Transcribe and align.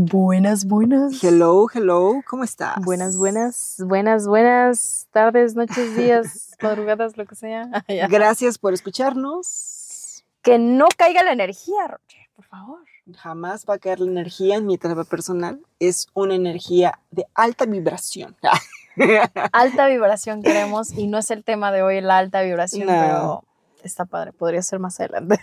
Buenas, 0.00 0.64
buenas. 0.64 1.24
Hello, 1.24 1.66
hello, 1.74 2.22
¿cómo 2.28 2.44
estás? 2.44 2.76
Buenas, 2.84 3.16
buenas, 3.16 3.74
buenas, 3.84 4.28
buenas 4.28 5.08
tardes, 5.10 5.56
noches, 5.56 5.96
días, 5.96 6.52
madrugadas, 6.62 7.16
lo 7.16 7.26
que 7.26 7.34
sea. 7.34 7.68
Gracias 8.08 8.58
por 8.58 8.74
escucharnos. 8.74 10.24
Que 10.42 10.60
no 10.60 10.86
caiga 10.96 11.24
la 11.24 11.32
energía, 11.32 11.88
Roger, 11.88 12.28
por 12.36 12.44
favor. 12.44 12.78
Jamás 13.16 13.66
va 13.68 13.74
a 13.74 13.78
caer 13.80 13.98
la 13.98 14.08
energía 14.08 14.54
en 14.54 14.66
mi 14.66 14.74
etapa 14.76 15.02
personal. 15.02 15.60
Es 15.80 16.06
una 16.14 16.36
energía 16.36 17.00
de 17.10 17.26
alta 17.34 17.66
vibración. 17.66 18.36
Alta 19.52 19.88
vibración 19.88 20.44
queremos 20.44 20.92
y 20.92 21.08
no 21.08 21.18
es 21.18 21.32
el 21.32 21.42
tema 21.42 21.72
de 21.72 21.82
hoy 21.82 22.00
la 22.00 22.18
alta 22.18 22.42
vibración, 22.42 22.86
No. 22.86 22.92
pero 22.92 23.44
está 23.82 24.04
padre, 24.04 24.32
podría 24.32 24.62
ser 24.62 24.78
más 24.78 25.00
adelante. 25.00 25.40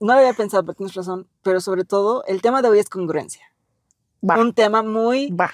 No 0.00 0.14
lo 0.14 0.18
había 0.18 0.32
pensado, 0.32 0.64
pero 0.64 0.74
tienes 0.74 0.94
razón. 0.94 1.28
Pero 1.44 1.60
sobre 1.60 1.84
todo, 1.84 2.24
el 2.26 2.42
tema 2.42 2.60
de 2.60 2.68
hoy 2.70 2.80
es 2.80 2.88
congruencia. 2.88 3.42
Va, 4.28 4.38
Un 4.38 4.54
tema 4.54 4.82
muy, 4.82 5.30
va. 5.30 5.52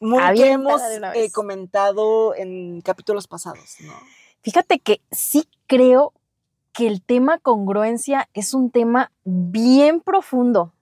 muy 0.00 0.20
que 0.34 0.50
hemos 0.50 0.80
eh, 1.14 1.30
comentado 1.30 2.34
en 2.34 2.80
capítulos 2.80 3.28
pasados, 3.28 3.76
¿no? 3.80 3.92
Fíjate 4.42 4.80
que 4.80 5.00
sí 5.12 5.48
creo 5.66 6.12
que 6.72 6.86
el 6.86 7.02
tema 7.02 7.38
congruencia 7.38 8.28
es 8.34 8.54
un 8.54 8.70
tema 8.70 9.12
bien 9.24 10.00
profundo. 10.00 10.72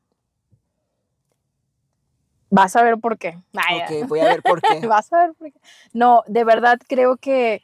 Vas 2.49 2.75
a 2.75 2.83
ver 2.83 2.99
por 2.99 3.19
qué. 3.19 3.39
Ay, 3.55 4.01
Ok, 4.01 4.09
voy 4.09 4.21
a 4.21 4.25
ver 4.25 4.43
por 4.43 4.61
qué. 4.61 4.87
Vas 4.87 5.13
a 5.13 5.27
ver 5.27 5.35
por 5.35 5.53
qué. 5.53 5.61
No, 5.93 6.25
de 6.27 6.45
verdad 6.45 6.81
creo 6.89 7.17
que 7.17 7.63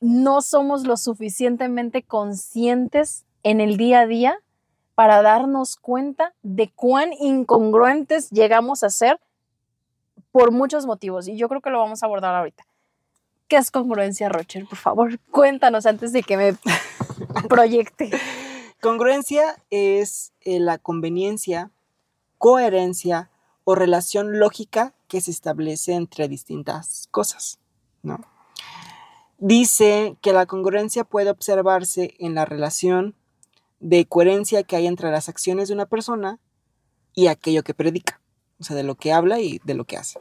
no 0.00 0.42
somos 0.42 0.84
lo 0.86 0.96
suficientemente 0.96 2.02
conscientes 2.02 3.24
en 3.42 3.60
el 3.60 3.76
día 3.76 4.00
a 4.00 4.06
día 4.06 4.38
para 4.94 5.22
darnos 5.22 5.76
cuenta 5.76 6.34
de 6.42 6.70
cuán 6.70 7.12
incongruentes 7.12 8.30
llegamos 8.30 8.82
a 8.84 8.90
ser 8.90 9.20
por 10.30 10.50
muchos 10.50 10.86
motivos. 10.86 11.28
Y 11.28 11.36
yo 11.36 11.48
creo 11.48 11.60
que 11.60 11.70
lo 11.70 11.78
vamos 11.78 12.02
a 12.02 12.06
abordar 12.06 12.34
ahorita. 12.34 12.64
¿Qué 13.48 13.56
es 13.56 13.70
congruencia, 13.70 14.28
Rocher? 14.28 14.66
Por 14.66 14.78
favor, 14.78 15.18
cuéntanos 15.30 15.86
antes 15.86 16.12
de 16.12 16.22
que 16.22 16.36
me 16.36 16.56
proyecte. 17.48 18.10
Congruencia 18.80 19.56
es 19.70 20.32
eh, 20.40 20.60
la 20.60 20.78
conveniencia, 20.78 21.70
coherencia 22.38 23.30
o 23.64 23.74
relación 23.74 24.38
lógica 24.38 24.94
que 25.08 25.20
se 25.20 25.30
establece 25.30 25.94
entre 25.94 26.28
distintas 26.28 27.08
cosas, 27.10 27.58
¿no? 28.02 28.20
Dice 29.38 30.16
que 30.20 30.32
la 30.32 30.46
congruencia 30.46 31.04
puede 31.04 31.30
observarse 31.30 32.14
en 32.18 32.34
la 32.34 32.44
relación 32.44 33.14
de 33.84 34.06
coherencia 34.06 34.62
que 34.62 34.76
hay 34.76 34.86
entre 34.86 35.10
las 35.10 35.28
acciones 35.28 35.68
de 35.68 35.74
una 35.74 35.84
persona 35.84 36.40
y 37.14 37.26
aquello 37.26 37.62
que 37.62 37.74
predica, 37.74 38.18
o 38.58 38.64
sea, 38.64 38.74
de 38.74 38.82
lo 38.82 38.94
que 38.94 39.12
habla 39.12 39.40
y 39.40 39.60
de 39.62 39.74
lo 39.74 39.84
que 39.84 39.98
hace. 39.98 40.18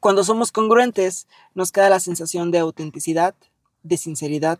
Cuando 0.00 0.24
somos 0.24 0.50
congruentes, 0.50 1.28
nos 1.54 1.70
queda 1.70 1.88
la 1.88 2.00
sensación 2.00 2.50
de 2.50 2.58
autenticidad, 2.58 3.36
de 3.84 3.96
sinceridad, 3.96 4.58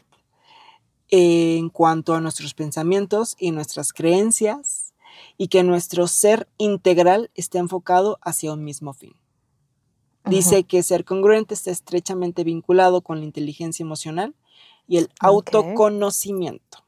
en 1.09 1.69
cuanto 1.69 2.15
a 2.15 2.21
nuestros 2.21 2.55
pensamientos 2.55 3.35
y 3.41 3.51
nuestras 3.51 3.93
creencias 3.93 4.95
y 5.37 5.49
que 5.49 5.65
nuestro 5.65 6.07
ser 6.07 6.47
integral 6.59 7.29
esté 7.35 7.59
enfocado 7.59 8.21
hacia 8.23 8.53
un 8.53 8.63
mismo 8.63 8.93
fin. 8.93 9.15
Dice 10.27 10.63
que 10.63 10.85
ser 10.85 11.05
congruente 11.05 11.55
está 11.55 11.73
estrechamente 11.73 12.45
vinculado 12.45 13.01
con 13.01 13.19
la 13.19 13.25
inteligencia 13.25 13.83
emocional 13.83 14.37
y 14.87 14.99
el 14.99 15.11
autoconocimiento. 15.19 16.88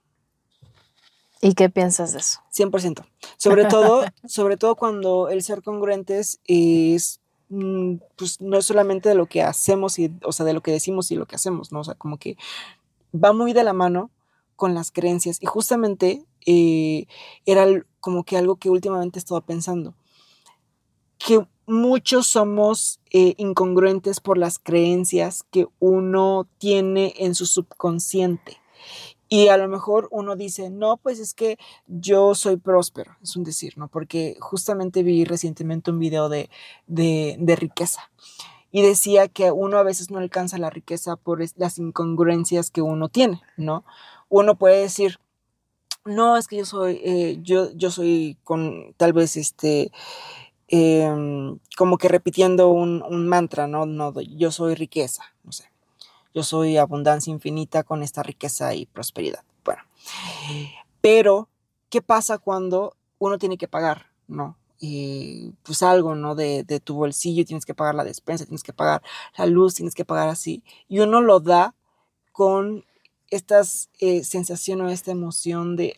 ¿Y 1.40 1.54
qué 1.54 1.70
piensas 1.70 2.12
de 2.12 2.20
eso? 2.20 2.40
100%. 2.52 3.06
Sobre 3.36 3.64
todo, 3.64 4.04
sobre 4.26 4.56
todo 4.56 4.76
cuando 4.76 5.28
el 5.28 5.42
ser 5.42 5.62
congruentes 5.62 6.40
es 6.46 7.20
mm, 7.48 7.96
pues 8.16 8.40
no 8.40 8.60
solamente 8.62 9.08
de 9.08 9.14
lo 9.14 9.26
que 9.26 9.42
hacemos 9.42 9.98
y 9.98 10.12
o 10.24 10.32
sea, 10.32 10.44
de 10.44 10.52
lo 10.52 10.62
que 10.62 10.72
decimos 10.72 11.10
y 11.10 11.16
lo 11.16 11.26
que 11.26 11.36
hacemos, 11.36 11.72
¿no? 11.72 11.80
O 11.80 11.84
sea, 11.84 11.94
como 11.94 12.18
que 12.18 12.36
va 13.12 13.32
muy 13.32 13.52
de 13.52 13.64
la 13.64 13.72
mano 13.72 14.10
con 14.56 14.74
las 14.74 14.90
creencias 14.90 15.38
y 15.40 15.46
justamente 15.46 16.24
eh, 16.44 17.06
era 17.46 17.66
como 18.00 18.24
que 18.24 18.36
algo 18.36 18.56
que 18.56 18.70
últimamente 18.70 19.18
he 19.18 19.20
estado 19.20 19.40
pensando 19.40 19.94
que 21.18 21.46
muchos 21.66 22.26
somos 22.26 22.98
eh, 23.10 23.34
incongruentes 23.36 24.20
por 24.20 24.38
las 24.38 24.58
creencias 24.58 25.44
que 25.50 25.68
uno 25.78 26.48
tiene 26.58 27.14
en 27.18 27.34
su 27.34 27.46
subconsciente. 27.46 28.56
Y 29.32 29.46
a 29.46 29.56
lo 29.56 29.68
mejor 29.68 30.08
uno 30.10 30.34
dice, 30.34 30.70
no, 30.70 30.96
pues 30.96 31.20
es 31.20 31.34
que 31.34 31.56
yo 31.86 32.34
soy 32.34 32.56
próspero, 32.56 33.16
es 33.22 33.36
un 33.36 33.44
decir, 33.44 33.78
¿no? 33.78 33.86
Porque 33.86 34.36
justamente 34.40 35.04
vi 35.04 35.24
recientemente 35.24 35.92
un 35.92 36.00
video 36.00 36.28
de, 36.28 36.50
de, 36.88 37.56
riqueza 37.56 38.10
y 38.72 38.82
decía 38.82 39.28
que 39.28 39.52
uno 39.52 39.78
a 39.78 39.84
veces 39.84 40.10
no 40.10 40.18
alcanza 40.18 40.58
la 40.58 40.68
riqueza 40.68 41.14
por 41.14 41.40
las 41.54 41.78
incongruencias 41.78 42.72
que 42.72 42.82
uno 42.82 43.08
tiene, 43.08 43.40
¿no? 43.56 43.84
Uno 44.28 44.56
puede 44.56 44.82
decir, 44.82 45.20
no, 46.04 46.36
es 46.36 46.48
que 46.48 46.56
yo 46.56 46.64
soy, 46.64 47.00
eh, 47.04 47.38
yo, 47.40 47.70
yo 47.76 47.92
soy 47.92 48.36
con 48.42 48.94
tal 48.96 49.12
vez 49.12 49.36
este, 49.36 49.92
em, 50.66 51.56
como 51.76 51.98
que 51.98 52.08
repitiendo 52.08 52.70
un, 52.70 53.04
un 53.08 53.28
mantra, 53.28 53.68
¿no? 53.68 53.86
No, 53.86 54.12
yo 54.22 54.50
soy 54.50 54.74
riqueza, 54.74 55.22
no 55.44 55.52
sé. 55.52 55.70
Yo 56.34 56.42
soy 56.42 56.76
abundancia 56.76 57.30
infinita 57.32 57.82
con 57.82 58.02
esta 58.02 58.22
riqueza 58.22 58.74
y 58.74 58.86
prosperidad. 58.86 59.42
Bueno, 59.64 59.82
pero, 61.00 61.48
¿qué 61.88 62.02
pasa 62.02 62.38
cuando 62.38 62.96
uno 63.18 63.38
tiene 63.38 63.56
que 63.58 63.68
pagar, 63.68 64.06
¿no? 64.28 64.56
Y 64.78 65.52
pues 65.62 65.82
algo, 65.82 66.14
¿no? 66.14 66.34
De, 66.34 66.64
de 66.64 66.80
tu 66.80 66.94
bolsillo, 66.94 67.44
tienes 67.44 67.66
que 67.66 67.74
pagar 67.74 67.94
la 67.94 68.04
despensa, 68.04 68.44
tienes 68.46 68.62
que 68.62 68.72
pagar 68.72 69.02
la 69.36 69.46
luz, 69.46 69.74
tienes 69.74 69.94
que 69.94 70.04
pagar 70.06 70.28
así. 70.28 70.62
Y 70.88 71.00
uno 71.00 71.20
lo 71.20 71.40
da 71.40 71.74
con 72.32 72.84
estas 73.28 73.90
eh, 73.98 74.24
sensación 74.24 74.80
o 74.80 74.88
esta 74.88 75.10
emoción 75.10 75.76
de, 75.76 75.96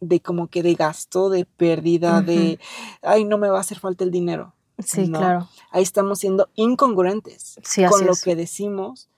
de 0.00 0.20
como 0.20 0.46
que 0.48 0.62
de 0.62 0.74
gasto, 0.74 1.30
de 1.30 1.44
pérdida, 1.44 2.20
de, 2.22 2.60
ay, 3.02 3.24
no 3.24 3.38
me 3.38 3.48
va 3.48 3.58
a 3.58 3.62
hacer 3.62 3.78
falta 3.80 4.04
el 4.04 4.10
dinero. 4.12 4.54
Sí, 4.78 5.08
No. 5.08 5.18
claro. 5.18 5.48
Ahí 5.70 5.82
estamos 5.82 6.18
siendo 6.20 6.48
incongruentes 6.54 7.56
Sí, 7.64 7.84
con 7.86 8.06
lo 8.06 8.12
es. 8.12 8.22
que 8.22 8.36
decimos 8.36 9.08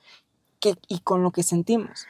que, 0.64 0.78
y 0.88 1.00
con 1.00 1.22
lo 1.22 1.30
que 1.30 1.42
sentimos. 1.42 2.06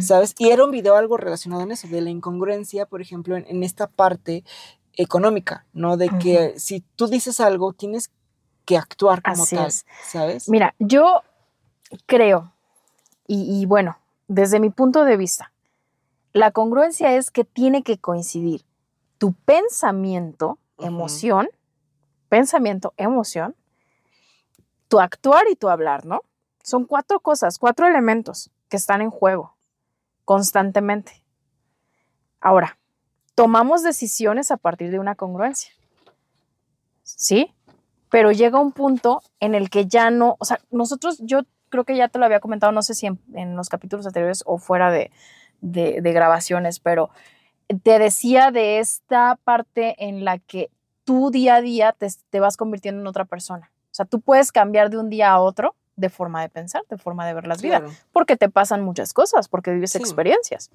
¿sabes? 0.00 0.34
Y 0.38 0.50
era 0.50 0.62
un 0.64 0.70
video 0.70 0.94
algo 0.94 1.16
relacionado 1.16 1.62
en 1.62 1.72
eso, 1.72 1.88
de 1.88 2.02
la 2.02 2.10
incongruencia, 2.10 2.84
por 2.84 3.00
ejemplo, 3.00 3.34
en, 3.36 3.46
en 3.48 3.62
esta 3.64 3.86
parte 3.86 4.44
económica, 4.92 5.64
¿no? 5.72 5.96
De 5.96 6.10
que 6.20 6.54
si 6.58 6.80
tú 6.96 7.06
dices 7.06 7.40
algo, 7.40 7.72
tienes 7.72 8.10
que 8.66 8.76
actuar 8.76 9.22
como 9.22 9.42
Así 9.42 9.56
tal, 9.56 9.68
es. 9.68 9.86
¿sabes? 10.06 10.48
Mira, 10.50 10.74
yo 10.78 11.22
creo, 12.04 12.52
y, 13.26 13.58
y 13.58 13.64
bueno, 13.64 13.96
desde 14.28 14.60
mi 14.60 14.68
punto 14.68 15.04
de 15.04 15.16
vista, 15.16 15.50
la 16.34 16.50
congruencia 16.50 17.16
es 17.16 17.30
que 17.30 17.44
tiene 17.44 17.82
que 17.82 17.98
coincidir 17.98 18.66
tu 19.16 19.32
pensamiento, 19.32 20.58
emoción, 20.78 21.48
pensamiento, 22.28 22.92
emoción, 22.98 23.56
tu 24.88 25.00
actuar 25.00 25.44
y 25.50 25.56
tu 25.56 25.70
hablar, 25.70 26.04
¿no? 26.04 26.20
Son 26.64 26.86
cuatro 26.86 27.20
cosas, 27.20 27.58
cuatro 27.58 27.86
elementos 27.86 28.50
que 28.70 28.78
están 28.78 29.02
en 29.02 29.10
juego 29.10 29.54
constantemente. 30.24 31.22
Ahora, 32.40 32.78
tomamos 33.34 33.82
decisiones 33.82 34.50
a 34.50 34.56
partir 34.56 34.90
de 34.90 34.98
una 34.98 35.14
congruencia. 35.14 35.72
¿Sí? 37.02 37.54
Pero 38.08 38.32
llega 38.32 38.58
un 38.58 38.72
punto 38.72 39.20
en 39.40 39.54
el 39.54 39.68
que 39.68 39.86
ya 39.86 40.10
no, 40.10 40.36
o 40.38 40.44
sea, 40.46 40.58
nosotros, 40.70 41.18
yo 41.20 41.40
creo 41.68 41.84
que 41.84 41.96
ya 41.98 42.08
te 42.08 42.18
lo 42.18 42.24
había 42.24 42.40
comentado, 42.40 42.72
no 42.72 42.80
sé 42.80 42.94
si 42.94 43.08
en, 43.08 43.56
los 43.56 43.68
capítulos 43.68 44.06
anteriores 44.06 44.42
o 44.46 44.56
fuera 44.56 44.90
de, 44.90 45.10
de- 45.60 46.00
de 46.00 46.12
grabaciones, 46.12 46.80
pero 46.80 47.10
te 47.82 47.98
decía 47.98 48.50
de 48.50 48.78
esta 48.78 49.36
parte 49.44 50.02
en 50.02 50.24
la 50.24 50.38
que 50.38 50.70
tú 51.04 51.30
día 51.30 51.56
a 51.56 51.60
día 51.60 51.92
te, 51.92 52.06
te 52.30 52.40
vas 52.40 52.56
convirtiendo 52.56 53.02
en 53.02 53.06
otra 53.06 53.26
persona. 53.26 53.70
O 53.90 53.94
sea, 53.94 54.06
tú 54.06 54.22
puedes 54.22 54.50
cambiar 54.50 54.88
de 54.88 54.96
un 54.96 55.10
día 55.10 55.30
a 55.30 55.40
otro 55.40 55.74
de 55.96 56.08
forma 56.08 56.42
de 56.42 56.48
pensar, 56.48 56.82
de 56.88 56.98
forma 56.98 57.26
de 57.26 57.34
ver 57.34 57.46
las 57.46 57.62
vidas 57.62 57.80
Claro. 57.80 57.94
porque 58.12 58.36
te 58.36 58.48
pasan 58.48 58.82
muchas 58.82 59.12
cosas, 59.12 59.48
porque 59.48 59.70
vives 59.72 59.92
Sí. 59.92 59.98
experiencias. 59.98 60.70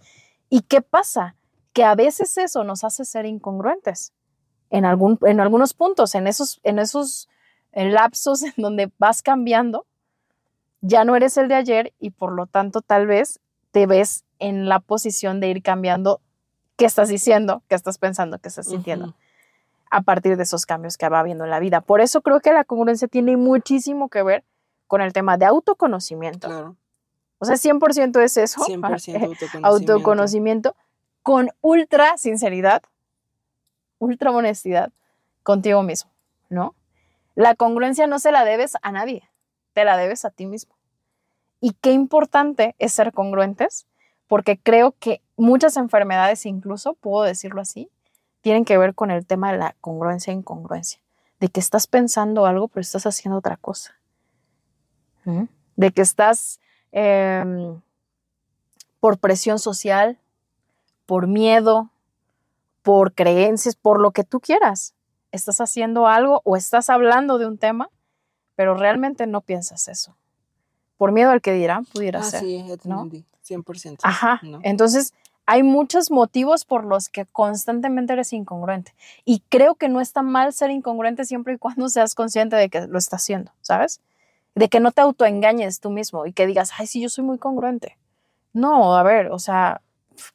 ¿Y 0.50 0.62
qué 0.62 0.82
pasa? 0.82 1.36
Que 1.74 1.84
a 1.84 1.96
veces 1.96 2.38
eso 2.38 2.64
nos 2.64 2.84
hace 2.84 3.06
ser 3.06 3.26
incongruentes 3.26 4.14
en, 4.70 4.86
algún, 4.86 5.20
en 5.24 5.40
algunos 5.40 5.74
puntos, 5.74 6.16
en 6.16 6.28
esos, 6.28 6.60
en 6.64 6.80
esos 6.80 7.28
lapsos 7.74 8.44
en 8.44 8.54
donde 8.58 8.92
vas 8.98 9.22
cambiando, 9.22 9.86
ya 10.82 11.04
no 11.04 11.16
eres 11.16 11.38
el 11.38 11.48
de 11.50 11.56
ayer 11.56 11.94
y 12.00 12.12
por 12.12 12.32
lo 12.32 12.46
tanto 12.48 12.82
tal 12.82 13.06
vez 13.06 13.40
te 13.72 13.86
ves 13.86 14.24
en 14.40 14.70
la 14.70 14.80
posición 14.80 15.40
de 15.42 15.50
ir 15.50 15.62
cambiando 15.62 16.22
qué 16.78 16.86
estás 16.86 17.10
diciendo, 17.10 17.62
qué 17.68 17.76
estás 17.76 17.98
pensando, 17.98 18.40
qué 18.40 18.48
estás 18.48 18.68
sintiendo 18.68 19.14
a 19.92 20.02
partir 20.02 20.38
de 20.38 20.44
esos 20.44 20.66
cambios 20.66 20.98
que 20.98 21.10
va 21.10 21.20
habiendo 21.20 21.44
en 21.44 21.50
la 21.50 21.60
vida. 21.60 21.82
Por 21.82 22.00
eso 22.00 22.22
creo 22.22 22.40
que 22.40 22.54
la 22.54 22.64
congruencia 22.64 23.08
tiene 23.08 23.36
muchísimo 23.38 24.08
que 24.08 24.24
ver 24.24 24.44
con 24.90 25.02
el 25.02 25.14
tema 25.14 25.38
de 25.38 25.46
autoconocimiento. 25.46 26.48
Claro. 26.48 26.76
O 27.38 27.46
sea, 27.46 27.56
100% 27.56 28.22
es 28.22 28.38
eso. 28.38 28.60
100% 28.68 28.82
autoconocimiento. 28.82 29.68
autoconocimiento 29.68 30.76
con 31.22 31.52
ultra 31.62 32.18
sinceridad, 32.18 32.82
ultra 34.00 34.32
honestidad, 34.32 34.92
contigo 35.44 35.84
mismo, 35.84 36.12
¿no? 36.50 36.74
La 37.36 37.54
congruencia 37.54 38.08
no 38.08 38.18
se 38.18 38.32
la 38.32 38.44
debes 38.44 38.74
a 38.82 38.92
nadie, 38.92 39.30
te 39.74 39.86
la 39.86 39.96
debes 39.96 40.26
a 40.26 40.32
ti 40.32 40.48
mismo. 40.48 40.76
Y 41.62 41.74
qué 41.82 41.92
importante 41.92 42.76
es 42.80 42.92
ser 42.92 43.14
congruentes, 43.14 43.86
porque 44.28 44.58
creo 44.58 44.96
que 44.98 45.22
muchas 45.38 45.78
enfermedades, 45.78 46.48
incluso, 46.48 46.96
puedo 46.96 47.24
decirlo 47.24 47.62
así, 47.62 47.92
tienen 48.42 48.66
que 48.66 48.80
ver 48.80 48.96
con 48.96 49.12
el 49.12 49.28
tema 49.28 49.52
de 49.52 49.60
la 49.60 49.76
congruencia 49.82 50.32
e 50.32 50.36
incongruencia, 50.36 51.00
de 51.40 51.50
que 51.50 51.60
estás 51.60 51.86
pensando 51.86 52.48
algo 52.48 52.70
pero 52.70 52.82
estás 52.82 53.06
haciendo 53.06 53.38
otra 53.38 53.56
cosa, 53.56 53.99
¿Mm? 55.30 55.48
de 55.76 55.92
que 55.92 56.02
estás 56.02 56.60
em, 56.92 57.80
por 59.00 59.18
presión 59.18 59.60
social, 59.60 60.18
por 61.06 61.28
miedo, 61.28 61.90
por 62.84 63.14
creencias, 63.14 63.76
por 63.76 64.00
lo 64.02 64.12
que 64.12 64.24
tú 64.24 64.40
quieras. 64.40 64.94
Estás 65.32 65.62
haciendo 65.62 66.08
algo 66.08 66.42
o 66.44 66.58
estás 66.58 66.90
hablando 66.90 67.38
de 67.38 67.46
un 67.48 67.58
tema, 67.58 67.90
pero 68.56 68.74
realmente 68.76 69.26
no 69.28 69.42
piensas 69.42 69.88
eso. 69.88 70.16
Por 70.98 71.12
miedo 71.14 71.30
al 71.32 71.42
que 71.42 71.54
dirán, 71.54 71.86
pudiera 71.86 72.20
Ah, 72.20 72.24
ser. 72.24 72.42
sí, 72.42 72.64
te 72.82 72.90
¿no? 72.90 73.04
entendí, 73.04 73.26
100%. 73.48 74.00
Ajá. 74.04 74.40
¿no? 74.44 74.60
Entonces, 74.64 75.14
hay 75.46 75.64
muchos 75.64 76.12
motivos 76.12 76.66
por 76.66 76.84
los 76.84 77.08
que 77.10 77.26
constantemente 77.26 78.14
eres 78.14 78.34
incongruente. 78.34 78.94
Y 79.24 79.42
creo 79.50 79.76
que 79.76 79.88
no 79.88 80.02
está 80.02 80.22
mal 80.24 80.52
ser 80.54 80.72
incongruente 80.72 81.24
siempre 81.26 81.54
y 81.54 81.58
cuando 81.58 81.88
seas 81.90 82.16
consciente 82.16 82.56
de 82.58 82.70
que 82.70 82.86
lo 82.88 82.98
estás 83.00 83.22
haciendo, 83.24 83.52
¿sabes? 83.62 84.02
De 84.56 84.70
que 84.70 84.80
no 84.80 84.92
te 84.92 85.02
autoengañes 85.02 85.80
tú 85.80 85.90
mismo 85.90 86.26
y 86.26 86.34
que 86.34 86.48
digas, 86.48 86.72
ay, 86.78 86.88
sí, 86.88 87.02
yo 87.02 87.10
soy 87.10 87.24
muy 87.24 87.38
congruente. 87.38 87.98
No, 88.54 88.96
a 88.96 89.04
ver, 89.04 89.32
o 89.32 89.40
sea, 89.40 89.82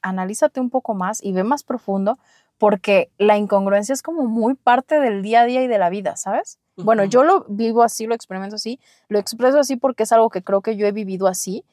analízate 0.03 0.61
un 0.61 0.71
poco 0.71 0.95
más 0.95 1.23
y 1.23 1.33
ve 1.33 1.45
más 1.45 1.63
profundo 1.63 2.19
porque 2.59 3.11
la 3.19 3.37
incongruencia 3.37 3.93
es 3.93 4.03
como 4.03 4.25
muy 4.25 4.55
parte 4.55 5.01
del 5.01 5.23
día 5.23 5.43
a 5.43 5.45
día 5.45 5.63
y 5.63 5.67
de 5.67 5.79
la 5.79 5.91
vida, 5.91 6.17
¿sabes? 6.17 6.59
Bueno, 6.77 7.05
yo 7.05 7.23
lo 7.23 7.45
vivo 7.49 7.83
así, 7.83 8.07
lo 8.07 8.15
experimento 8.15 8.57
así, 8.57 8.81
lo 9.09 9.19
expreso 9.19 9.59
así 9.59 9.77
porque 9.77 10.05
es 10.05 10.13
algo 10.13 10.31
que 10.31 10.43
creo 10.43 10.61
que 10.61 10.77
yo 10.77 10.87
he 10.87 10.93
vivido 10.93 11.29
así. 11.29 11.65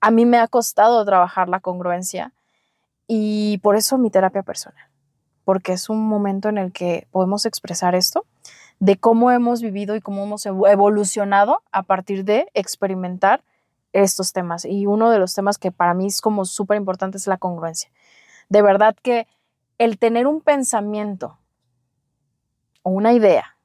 A 0.00 0.10
mí 0.10 0.24
me 0.24 0.38
ha 0.38 0.46
costado 0.46 1.04
trabajar 1.04 1.48
la 1.48 1.60
congruencia 1.60 2.32
y 3.08 3.58
por 3.58 3.76
eso 3.76 3.98
mi 3.98 4.10
terapia 4.10 4.42
personal, 4.42 4.84
porque 5.44 5.72
es 5.72 5.88
un 5.88 6.06
momento 6.06 6.48
en 6.48 6.58
el 6.58 6.72
que 6.72 7.08
podemos 7.10 7.46
expresar 7.46 7.94
esto, 7.94 8.24
de 8.78 8.96
cómo 8.98 9.30
hemos 9.30 9.62
vivido 9.62 9.96
y 9.96 10.00
cómo 10.00 10.22
hemos 10.22 10.44
evo- 10.46 10.68
evolucionado 10.68 11.62
a 11.72 11.82
partir 11.82 12.24
de 12.24 12.48
experimentar 12.54 13.42
estos 13.92 14.32
temas. 14.32 14.64
Y 14.64 14.86
uno 14.86 15.10
de 15.10 15.18
los 15.18 15.34
temas 15.34 15.58
que 15.58 15.72
para 15.72 15.94
mí 15.94 16.06
es 16.06 16.20
como 16.20 16.44
súper 16.44 16.76
importante 16.76 17.16
es 17.16 17.26
la 17.26 17.38
congruencia. 17.38 17.90
De 18.48 18.62
verdad 18.62 18.94
que 19.02 19.26
el 19.78 19.98
tener 19.98 20.26
un 20.26 20.40
pensamiento 20.40 21.38
o 22.82 22.90
una 22.90 23.12
idea 23.12 23.56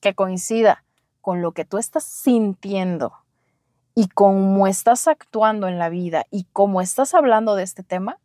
que 0.00 0.14
coincida 0.14 0.84
con 1.20 1.42
lo 1.42 1.52
que 1.52 1.64
tú 1.64 1.78
estás 1.78 2.04
sintiendo 2.04 3.12
y 3.94 4.08
cómo 4.08 4.66
estás 4.66 5.08
actuando 5.08 5.66
en 5.66 5.78
la 5.78 5.88
vida 5.88 6.26
y 6.30 6.44
cómo 6.52 6.80
estás 6.80 7.14
hablando 7.14 7.54
de 7.54 7.64
este 7.64 7.82
tema, 7.82 8.18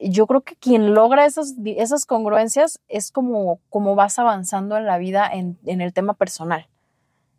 yo 0.00 0.26
creo 0.26 0.42
que 0.42 0.56
quien 0.56 0.94
logra 0.94 1.24
esas, 1.26 1.54
esas 1.64 2.06
congruencias 2.06 2.80
es 2.88 3.10
como, 3.10 3.60
como 3.70 3.94
vas 3.94 4.18
avanzando 4.18 4.76
en 4.76 4.86
la 4.86 4.98
vida 4.98 5.28
en, 5.32 5.58
en 5.64 5.80
el 5.80 5.92
tema 5.92 6.14
personal, 6.14 6.68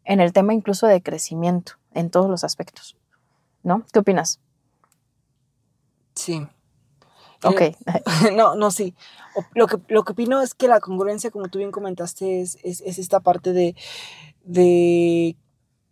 en 0.06 0.19
el 0.19 0.33
tema 0.33 0.54
incluso 0.54 0.88
de 0.88 1.01
crecimiento, 1.01 1.74
en 1.94 2.09
todos 2.09 2.30
los 2.30 2.44
aspectos. 2.44 2.98
¿No? 3.63 3.83
¿Qué 3.92 4.00
opinas? 4.00 4.39
Sí. 6.15 6.48
Ok. 7.44 7.62
Eh, 7.62 7.75
no, 8.36 8.56
no, 8.56 8.71
sí. 8.71 8.95
Lo 9.54 9.68
que, 9.68 9.77
lo 9.89 10.04
que 10.04 10.13
opino 10.13 10.42
es 10.42 10.56
que 10.56 10.68
la 10.68 10.80
congruencia, 10.80 11.31
como 11.31 11.48
tú 11.48 11.59
bien 11.59 11.71
comentaste, 11.71 12.42
es, 12.42 12.57
es, 12.63 12.81
es 12.81 12.98
esta 12.98 13.19
parte 13.19 13.54
de, 13.54 13.75
de, 14.44 15.36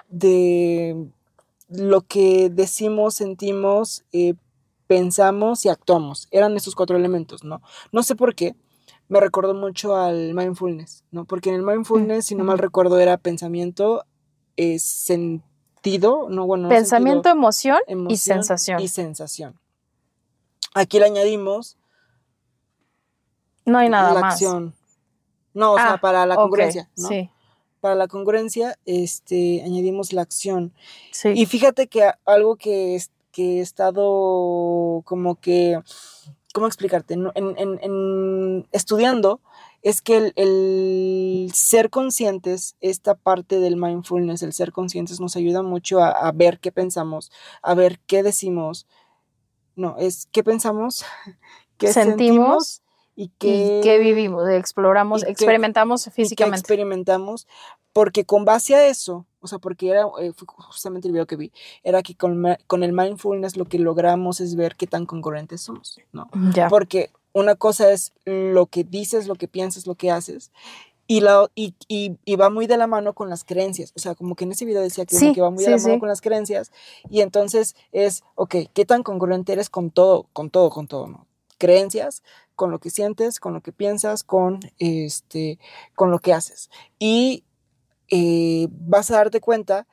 de 0.09 1.07
lo 1.69 2.01
que 2.01 2.49
decimos, 2.49 3.15
sentimos, 3.15 4.03
eh, 4.11 4.33
pensamos 4.87 5.65
y 5.65 5.69
actuamos. 5.69 6.27
Eran 6.31 6.55
esos 6.55 6.75
cuatro 6.75 6.97
elementos, 6.97 7.43
¿no? 7.43 7.61
No 7.91 8.03
sé 8.03 8.15
por 8.15 8.35
qué. 8.35 8.55
Me 9.07 9.19
recordó 9.19 9.53
mucho 9.53 9.95
al 9.95 10.33
mindfulness, 10.33 11.03
¿no? 11.11 11.25
Porque 11.25 11.49
en 11.49 11.55
el 11.55 11.61
mindfulness, 11.63 12.25
si 12.25 12.35
no 12.35 12.43
mal 12.43 12.57
recuerdo, 12.57 12.99
era 12.99 13.17
pensamiento, 13.17 14.03
eh, 14.57 14.79
sentido, 14.79 16.27
no, 16.29 16.45
bueno, 16.47 16.63
no 16.63 16.69
Pensamiento, 16.69 17.29
sentido, 17.29 17.79
emoción, 17.87 18.11
y 18.11 18.17
sensación. 18.17 18.79
Y 18.81 18.87
sensación. 18.87 19.59
Aquí 20.73 20.97
le 20.99 21.05
añadimos 21.05 21.77
no 23.65 23.77
hay 23.79 23.89
nada 23.89 24.13
la 24.13 24.21
más. 24.21 24.33
acción. 24.33 24.75
No, 25.53 25.73
o 25.73 25.77
sea, 25.77 25.93
Ah, 25.93 25.97
para 26.01 26.25
la 26.25 26.35
congruencia, 26.35 26.89
¿no? 26.97 27.07
Sí, 27.07 27.29
Para 27.79 27.95
la 27.95 28.07
congruencia, 28.07 28.77
este, 28.85 29.61
añadimos 29.63 30.11
la 30.13 30.21
acción. 30.23 30.73
sí. 31.11 31.29
Y 31.35 31.45
fíjate 31.45 31.87
que 31.87 32.11
algo 32.25 32.55
que, 32.55 32.95
es- 32.95 33.11
que 33.35 33.59
he 33.59 33.61
estado 33.61 35.01
como 35.05 35.35
que, 35.35 35.81
¿cómo 36.53 36.67
explicarte? 36.67 37.15
En, 37.15 37.29
en- 37.35 37.79
en- 37.81 38.67
estudiando, 38.71 39.41
es 39.81 40.01
que 40.01 40.17
el, 40.17 40.33
el 40.37 41.51
ser 41.53 41.89
conscientes, 41.89 42.77
esta 42.79 43.15
parte 43.15 43.59
del 43.59 43.75
mindfulness, 43.75 44.41
el 44.41 44.53
ser 44.53 44.71
conscientes 44.71 45.19
nos 45.19 45.35
ayuda 45.35 45.63
mucho 45.63 45.99
a, 46.01 46.11
a 46.11 46.31
ver 46.31 46.59
qué 46.61 46.71
pensamos, 46.71 47.29
a 47.61 47.73
ver 47.75 47.99
qué 48.07 48.23
decimos. 48.23 48.87
No, 49.75 49.97
es 49.99 50.29
qué 50.31 50.43
pensamos, 50.45 51.03
qué 51.77 51.91
sentimos, 51.91 52.13
Sentimos 52.15 52.81
y 53.15 53.29
qué, 53.37 53.79
y 53.79 53.81
qué 53.83 53.97
vivimos, 53.99 54.47
exploramos, 54.49 55.21
y 55.21 55.25
qué- 55.25 55.31
experimentamos 55.31 56.07
y 56.07 56.11
físicamente. 56.11 56.59
experimentamos, 56.59 57.47
porque 57.93 58.25
con 58.25 58.43
base 58.45 58.75
a 58.75 58.87
eso, 58.87 59.25
o 59.39 59.47
sea, 59.47 59.59
porque 59.59 59.89
era, 59.89 60.05
eh, 60.19 60.33
fue 60.35 60.47
justamente 60.47 61.07
el 61.07 61.13
video 61.13 61.25
que 61.27 61.37
vi, 61.37 61.51
era 61.83 62.01
que 62.03 62.15
con, 62.15 62.43
con 62.67 62.83
el 62.83 62.91
mindfulness 62.91 63.55
lo 63.55 63.65
que 63.65 63.79
logramos 63.79 64.41
es 64.41 64.55
ver 64.55 64.75
qué 64.75 64.85
tan 64.87 65.05
congruentes 65.05 65.61
somos, 65.61 65.99
¿no? 66.11 66.29
Ya. 66.53 66.67
Porque 66.67 67.09
una 67.31 67.55
cosa 67.55 67.91
es 67.91 68.11
lo 68.25 68.65
que 68.65 68.83
dices, 68.83 69.27
lo 69.27 69.35
que 69.35 69.47
piensas, 69.47 69.87
lo 69.87 69.95
que 69.95 70.11
haces, 70.11 70.51
y, 71.07 71.21
la, 71.21 71.49
y, 71.53 71.75
y, 71.87 72.17
y 72.25 72.35
va 72.35 72.49
muy 72.49 72.65
de 72.67 72.77
la 72.77 72.87
mano 72.87 73.13
con 73.13 73.29
las 73.29 73.43
creencias. 73.43 73.93
O 73.95 73.99
sea, 73.99 74.15
como 74.15 74.35
que 74.35 74.43
en 74.45 74.51
ese 74.53 74.65
video 74.65 74.81
decía 74.81 75.05
que, 75.05 75.15
Sí, 75.15 75.33
que 75.33 75.41
va 75.41 75.51
muy 75.51 75.59
de 75.63 75.65
sí, 75.65 75.71
la 75.71 75.77
mano 75.77 75.93
sí. 75.93 75.99
con 75.99 76.09
las 76.09 76.19
creencias. 76.19 76.71
Y 77.11 77.21
entonces 77.21 77.75
es, 77.91 78.23
ok, 78.33 78.55
¿qué 78.73 78.85
tan 78.85 79.03
congruente 79.03 79.53
eres 79.53 79.69
con 79.69 79.91
todo, 79.91 80.27
con 80.33 80.49
todo, 80.49 80.71
con 80.71 80.87
todo, 80.87 81.05
¿no? 81.07 81.27
Creencias, 81.59 82.23
con 82.55 82.71
lo 82.71 82.79
que 82.79 82.89
sientes, 82.89 83.39
con 83.39 83.53
lo 83.53 83.61
que 83.61 83.71
piensas, 83.71 84.23
con, 84.23 84.59
este, 84.79 85.59
con 85.95 86.11
lo 86.11 86.19
que 86.19 86.33
haces. 86.33 86.69
Y 86.99 87.43
eh, 88.09 88.67
vas 88.71 89.11
a 89.11 89.17
darte 89.17 89.41
cuenta 89.41 89.87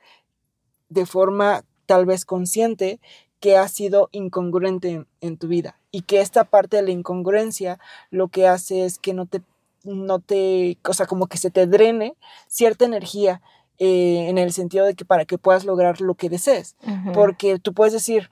de 0.89 1.05
forma 1.05 1.63
tal 1.85 2.05
vez 2.05 2.25
consciente 2.25 2.99
que 3.39 3.57
has 3.57 3.71
sido 3.71 4.09
incongruente 4.11 4.89
en, 4.91 5.07
en 5.21 5.37
tu 5.37 5.47
vida 5.47 5.79
y 5.91 6.01
que 6.01 6.21
esta 6.21 6.45
parte 6.45 6.77
de 6.77 6.83
la 6.83 6.91
incongruencia 6.91 7.79
lo 8.09 8.29
que 8.29 8.47
hace 8.47 8.85
es 8.85 8.97
que 8.99 9.13
no 9.13 9.25
te, 9.25 9.41
no 9.83 10.19
te, 10.19 10.77
o 10.87 10.93
sea, 10.93 11.05
como 11.05 11.27
que 11.27 11.37
se 11.37 11.51
te 11.51 11.67
drene 11.67 12.15
cierta 12.47 12.85
energía 12.85 13.41
eh, 13.79 14.27
en 14.29 14.37
el 14.37 14.53
sentido 14.53 14.85
de 14.85 14.93
que 14.93 15.03
para 15.03 15.25
que 15.25 15.37
puedas 15.37 15.65
lograr 15.65 15.99
lo 15.99 16.15
que 16.15 16.29
desees. 16.29 16.75
Porque 17.13 17.59
tú 17.59 17.73
puedes 17.73 17.93
decir, 17.93 18.29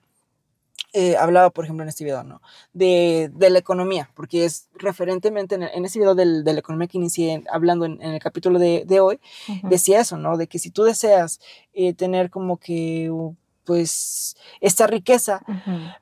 eh, 0.93 1.15
hablaba 1.17 1.49
por 1.51 1.63
ejemplo 1.65 1.83
en 1.83 1.89
este 1.89 2.03
video, 2.03 2.23
¿no? 2.23 2.41
De, 2.73 3.29
de 3.33 3.49
la 3.49 3.59
economía, 3.59 4.09
porque 4.15 4.45
es 4.45 4.67
referentemente 4.73 5.55
en, 5.55 5.63
en 5.63 5.85
ese 5.85 5.99
video 5.99 6.15
del- 6.15 6.43
de 6.43 6.53
la 6.53 6.59
economía 6.59 6.87
que 6.87 6.97
inicié 6.97 7.43
hablando 7.51 7.85
en, 7.85 8.01
en 8.01 8.11
el 8.11 8.19
capítulo 8.19 8.59
de, 8.59 8.83
de 8.85 8.99
hoy, 8.99 9.19
decía 9.63 10.01
eso, 10.01 10.17
¿no? 10.17 10.35
De 10.37 10.47
que 10.47 10.59
si 10.59 10.69
tú 10.69 10.83
deseas 10.83 11.39
eh, 11.73 11.93
tener 11.93 12.29
como 12.29 12.57
que, 12.57 13.09
pues, 13.63 14.35
esta 14.59 14.87
riqueza, 14.87 15.43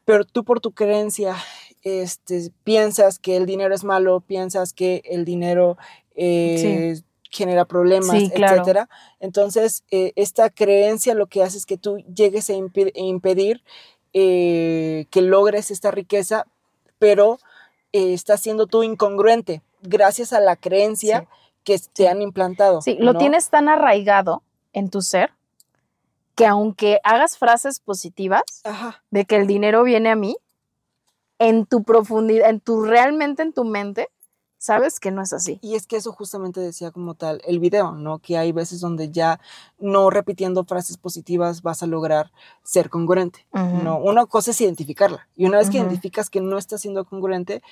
pero 0.06 0.26
tú 0.26 0.44
por 0.44 0.60
tu 0.60 0.72
creencia 0.72 1.36
este, 1.84 2.52
piensas 2.64 3.20
que 3.20 3.38
el 3.38 3.46
dinero 3.46 3.74
es 3.76 3.84
malo, 3.84 4.22
piensas 4.22 4.74
que 4.74 5.02
el 5.06 5.24
dinero 5.24 5.78
eh, 6.16 6.96
genera 7.32 7.66
problemas, 7.66 8.18
Sí, 8.18 8.30
claro. 8.32 8.56
etcétera. 8.62 8.90
Entonces, 9.20 9.84
eh, 9.92 10.14
esta 10.16 10.50
creencia 10.50 11.14
lo 11.14 11.28
que 11.28 11.44
hace 11.44 11.58
es 11.60 11.66
que 11.66 11.78
tú 11.78 11.98
llegues 12.14 12.50
a 12.50 12.54
impedir 12.54 13.64
eh, 14.14 15.06
que 15.12 15.22
logres 15.22 15.72
esta 15.72 15.92
riqueza, 15.92 16.46
pero 16.98 17.40
eh, 17.94 18.14
estás 18.14 18.42
siendo 18.42 18.68
tú 18.68 18.84
incongruente 18.84 19.62
gracias 19.82 20.34
a 20.34 20.40
la 20.40 20.56
creencia 20.56 21.22
Sí. 21.22 21.28
que 21.64 21.80
te 21.94 22.08
han 22.10 22.22
implantado. 22.22 22.82
Sí, 22.82 22.96
lo 23.00 23.14
¿no? 23.14 23.20
tienes 23.20 23.50
tan 23.50 23.70
arraigado 23.70 24.42
en 24.74 24.90
tu 24.90 25.02
ser 25.02 25.32
que 26.36 26.46
aunque 26.46 27.00
hagas 27.04 27.38
frases 27.38 27.80
positivas 27.80 28.44
Ajá. 28.64 29.04
de 29.12 29.26
que 29.26 29.36
el 29.36 29.46
dinero 29.46 29.84
viene 29.84 30.10
a 30.10 30.16
mí, 30.16 30.38
en 31.38 31.66
tu 31.66 31.84
profundidad, 31.84 32.50
en 32.50 32.60
tu 32.60 32.84
realmente 32.84 33.42
en 33.44 33.54
tu 33.54 33.64
mente, 33.66 34.10
sabes 34.60 35.00
que 35.00 35.10
no 35.10 35.24
es 35.24 35.34
así. 35.34 35.58
Y 35.64 35.74
es 35.74 35.88
que 35.88 35.96
eso 35.96 36.12
justamente 36.12 36.60
decía 36.60 36.92
como 36.92 37.16
tal 37.16 37.42
el 37.48 37.60
video, 37.60 37.94
¿no? 37.94 38.20
Que 38.20 38.38
hay 38.38 38.52
veces 38.52 38.82
donde 38.82 39.10
ya 39.10 39.40
no 39.80 40.12
repitiendo 40.12 40.66
frases 40.66 40.98
positivas 40.98 41.64
vas 41.64 41.82
a 41.82 41.88
lograr 41.88 42.32
ser 42.62 42.92
congruente. 42.92 43.48
No, 43.54 43.98
una 43.98 44.28
cosa 44.28 44.52
es 44.52 44.62
identificarla. 44.62 45.28
Y 45.36 45.46
una 45.46 45.58
vez 45.58 45.72
que 45.72 45.78
identificas 45.78 46.30
que 46.30 46.42
no 46.42 46.60
está 46.60 46.78
siendo 46.78 47.06
congruente, 47.06 47.64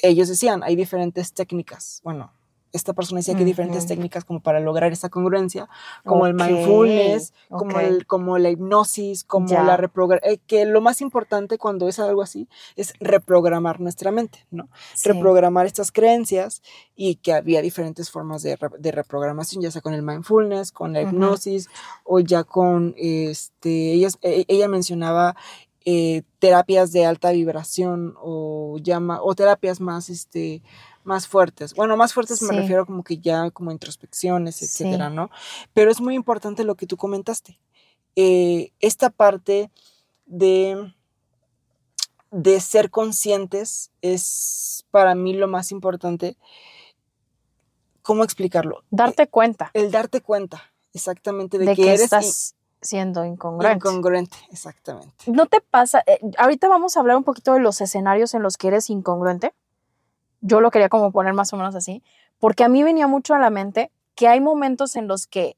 ellos 0.00 0.28
decían, 0.28 0.64
hay 0.64 0.74
diferentes 0.74 1.32
técnicas, 1.32 2.00
bueno, 2.02 2.32
esta 2.74 2.92
persona 2.92 3.20
decía 3.20 3.34
que 3.34 3.40
hay 3.40 3.46
diferentes 3.46 3.86
técnicas 3.86 4.24
como 4.24 4.40
para 4.40 4.60
lograr 4.60 4.92
esa 4.92 5.08
congruencia, 5.08 5.68
como 6.04 6.26
el 6.26 6.34
Ok, 6.34 6.42
mindfulness, 6.46 7.32
como, 7.48 7.76
ok. 7.76 7.82
el, 7.82 8.06
como 8.06 8.36
la 8.38 8.50
hipnosis, 8.50 9.24
como 9.24 9.48
Ya. 9.48 9.62
la 9.62 9.76
reprogramación, 9.76 10.40
que 10.46 10.64
lo 10.66 10.80
más 10.82 11.00
importante 11.00 11.56
cuando 11.56 11.88
es 11.88 11.98
algo 11.98 12.20
así 12.20 12.48
es 12.76 12.92
reprogramar 13.00 13.80
nuestra 13.80 14.10
mente, 14.10 14.46
¿no? 14.50 14.68
Sí. 14.94 15.08
reprogramar 15.08 15.66
estas 15.66 15.92
creencias 15.92 16.62
y 16.96 17.14
que 17.16 17.32
había 17.32 17.62
diferentes 17.62 18.10
formas 18.10 18.42
de, 18.42 18.56
re- 18.56 18.68
de 18.78 18.90
reprogramación, 18.92 19.62
ya 19.62 19.70
sea 19.70 19.80
con 19.80 19.94
el 19.94 20.02
mindfulness, 20.02 20.72
con 20.72 20.92
la 20.92 21.00
hipnosis 21.02 21.68
o 22.04 22.20
ya 22.20 22.44
con, 22.44 22.94
este, 22.98 23.92
ella, 23.92 24.08
e- 24.22 24.44
ella 24.48 24.68
mencionaba 24.68 25.36
eh, 25.86 26.22
terapias 26.38 26.92
de 26.92 27.04
alta 27.06 27.30
vibración 27.30 28.14
o, 28.20 28.78
llama, 28.82 29.20
o 29.22 29.34
terapias 29.34 29.80
más, 29.80 30.08
este, 30.10 30.62
más 31.04 31.28
fuertes. 31.28 31.74
Bueno, 31.74 31.96
más 31.96 32.12
fuertes 32.14 32.42
me 32.42 32.54
refiero 32.54 32.86
como 32.86 33.02
que 33.04 33.18
ya 33.18 33.50
como 33.50 33.70
introspecciones, 33.70 34.56
Sí. 34.56 34.64
etcétera, 34.64 35.10
¿no? 35.10 35.30
Pero 35.72 35.90
es 35.90 36.00
muy 36.00 36.14
importante 36.14 36.64
lo 36.64 36.74
que 36.74 36.86
tú 36.86 36.96
comentaste. 36.96 37.58
Eh, 38.16 38.72
esta 38.80 39.10
parte 39.10 39.70
de 40.26 40.92
de 42.30 42.58
ser 42.60 42.90
conscientes 42.90 43.92
es 44.02 44.84
para 44.90 45.14
mí 45.14 45.34
lo 45.34 45.46
más 45.46 45.70
importante. 45.70 46.36
¿Cómo 48.02 48.24
explicarlo? 48.24 48.82
Darte 48.90 49.28
cuenta 49.28 49.70
El 49.72 49.90
darte 49.92 50.20
cuenta 50.20 50.72
exactamente 50.92 51.58
de, 51.58 51.66
de, 51.66 51.76
que, 51.76 51.82
que, 51.82 51.88
eres 51.90 52.00
estás 52.02 52.54
siendo 52.82 53.24
incongruente. 53.24 53.76
incongruente. 53.76 54.36
Exactamente. 54.50 55.14
¿No 55.26 55.46
te 55.46 55.60
pasa? 55.60 56.02
eh, 56.06 56.18
ahorita 56.36 56.68
vamos 56.68 56.96
a 56.96 57.00
hablar 57.00 57.16
un 57.16 57.24
poquito 57.24 57.54
de 57.54 57.60
los 57.60 57.80
escenarios 57.80 58.34
en 58.34 58.42
los 58.42 58.56
que 58.56 58.66
eres 58.68 58.90
incongruente. 58.90 59.54
Yo 60.46 60.60
lo 60.60 60.70
quería 60.70 60.88
como 60.88 61.10
poner 61.10 61.32
más 61.32 61.52
o 61.52 61.56
menos 61.56 61.74
así, 61.74 62.02
porque 62.38 62.64
a 62.64 62.68
mí 62.68 62.82
venía 62.82 63.06
mucho 63.06 63.34
a 63.34 63.38
la 63.38 63.50
mente 63.50 63.90
que 64.14 64.28
hay 64.28 64.40
momentos 64.40 64.96
en 64.96 65.08
los 65.08 65.26
que 65.26 65.56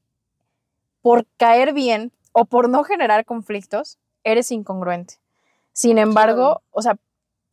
por 1.01 1.25
caer 1.37 1.73
bien 1.73 2.11
o 2.31 2.45
por 2.45 2.69
no 2.69 2.83
generar 2.83 3.25
conflictos, 3.25 3.97
eres 4.23 4.51
incongruente. 4.51 5.15
Sin 5.73 5.97
embargo, 5.97 6.61
o 6.71 6.81
sea, 6.81 6.97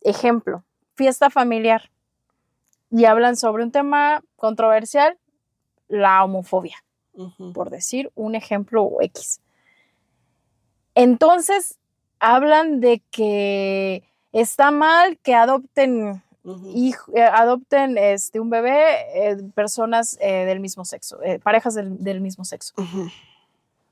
ejemplo, 0.01 0.63
fiesta 0.95 1.29
familiar 1.29 1.91
y 2.89 3.05
hablan 3.05 3.35
sobre 3.35 3.63
un 3.63 3.71
tema 3.71 4.23
controversial, 4.37 5.17
la 5.87 6.23
homofobia 6.23 6.85
por 7.53 7.69
decir 7.69 8.11
un 8.15 8.35
ejemplo 8.35 8.89
X. 9.01 9.41
Entonces, 10.93 11.77
hablan 12.19 12.79
de 12.79 13.01
que 13.11 14.03
está 14.31 14.71
mal 14.71 15.17
que 15.19 15.35
adopten, 15.35 16.23
ujú. 16.45 16.71
hijo- 16.73 17.11
eh, 17.15 17.23
adopten 17.23 17.97
este, 17.97 18.39
un 18.39 18.49
bebé 18.49 18.77
eh, 19.31 19.37
personas 19.53 20.17
eh, 20.21 20.45
del 20.45 20.59
mismo 20.61 20.85
sexo, 20.85 21.19
parejas 21.43 21.73
del, 21.75 22.01
del 22.03 22.21
mismo 22.21 22.45
sexo. 22.45 22.73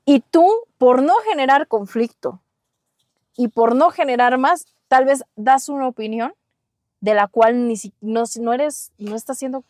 Y 0.06 0.20
tú, 0.20 0.48
por 0.78 1.02
no 1.02 1.14
generar 1.28 1.66
conflicto 1.66 2.40
y 3.36 3.48
por 3.48 3.74
no 3.74 3.90
generar 3.90 4.38
más, 4.38 4.66
tal 4.88 5.04
vez 5.06 5.24
das 5.36 5.68
una 5.68 5.88
opinión 5.88 6.34
de 7.00 7.14
la 7.14 7.26
cual 7.26 7.66
ni 7.68 7.76
si- 7.76 7.92
no, 8.00 8.24
no 8.40 8.52
eres, 8.54 8.92
no 8.98 9.16
estás 9.16 9.36
siendo, 9.38 9.64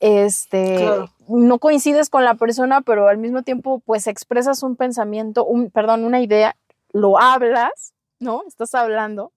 este, 0.00 0.76
Claro. 0.76 1.10
no 1.28 1.58
coincides 1.58 2.10
con 2.10 2.24
la 2.24 2.34
persona, 2.34 2.80
pero 2.80 3.08
al 3.08 3.18
mismo 3.18 3.42
tiempo, 3.42 3.80
pues 3.84 4.06
expresas 4.06 4.62
un 4.62 4.76
pensamiento, 4.76 5.44
un, 5.44 5.70
perdón, 5.70 6.04
una 6.04 6.20
idea, 6.20 6.56
lo 6.92 7.18
hablas, 7.20 7.92
¿no? 8.18 8.42
Estás 8.46 8.74
hablando. 8.74 9.32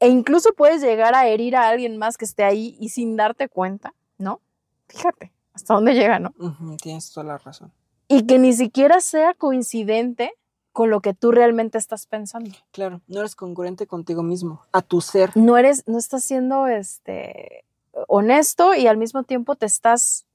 E 0.00 0.08
incluso 0.08 0.52
puedes 0.54 0.82
llegar 0.82 1.14
a 1.14 1.26
herir 1.28 1.56
a 1.56 1.68
alguien 1.68 1.96
más 1.96 2.16
que 2.18 2.24
esté 2.24 2.44
ahí 2.44 2.76
y 2.80 2.88
sin 2.90 3.16
darte 3.16 3.48
cuenta, 3.48 3.94
¿no? 4.18 4.40
Fíjate, 4.88 5.32
hasta 5.54 5.74
dónde 5.74 5.94
llega, 5.94 6.18
¿no? 6.18 6.34
Tienes 6.82 7.10
toda 7.12 7.24
la 7.26 7.38
razón. 7.38 7.72
y 8.08 8.26
que 8.26 8.38
ni 8.38 8.52
siquiera 8.52 9.00
sea 9.00 9.32
coincidente 9.34 10.32
con 10.72 10.90
lo 10.90 11.00
que 11.00 11.14
tú 11.14 11.30
realmente 11.30 11.78
estás 11.78 12.06
pensando. 12.06 12.50
Claro, 12.72 13.00
no 13.06 13.20
eres 13.20 13.34
congruente 13.36 13.86
contigo 13.86 14.22
mismo, 14.22 14.60
a 14.72 14.82
tu 14.82 15.00
ser. 15.00 15.34
No 15.36 15.56
eres, 15.56 15.84
no 15.86 15.96
estás 15.98 16.22
siendo 16.24 16.66
este 16.66 17.64
honesto 18.08 18.74
y 18.74 18.86
al 18.88 18.96
mismo 18.96 19.22
tiempo 19.22 19.54
te 19.56 19.66
estás 19.66 20.26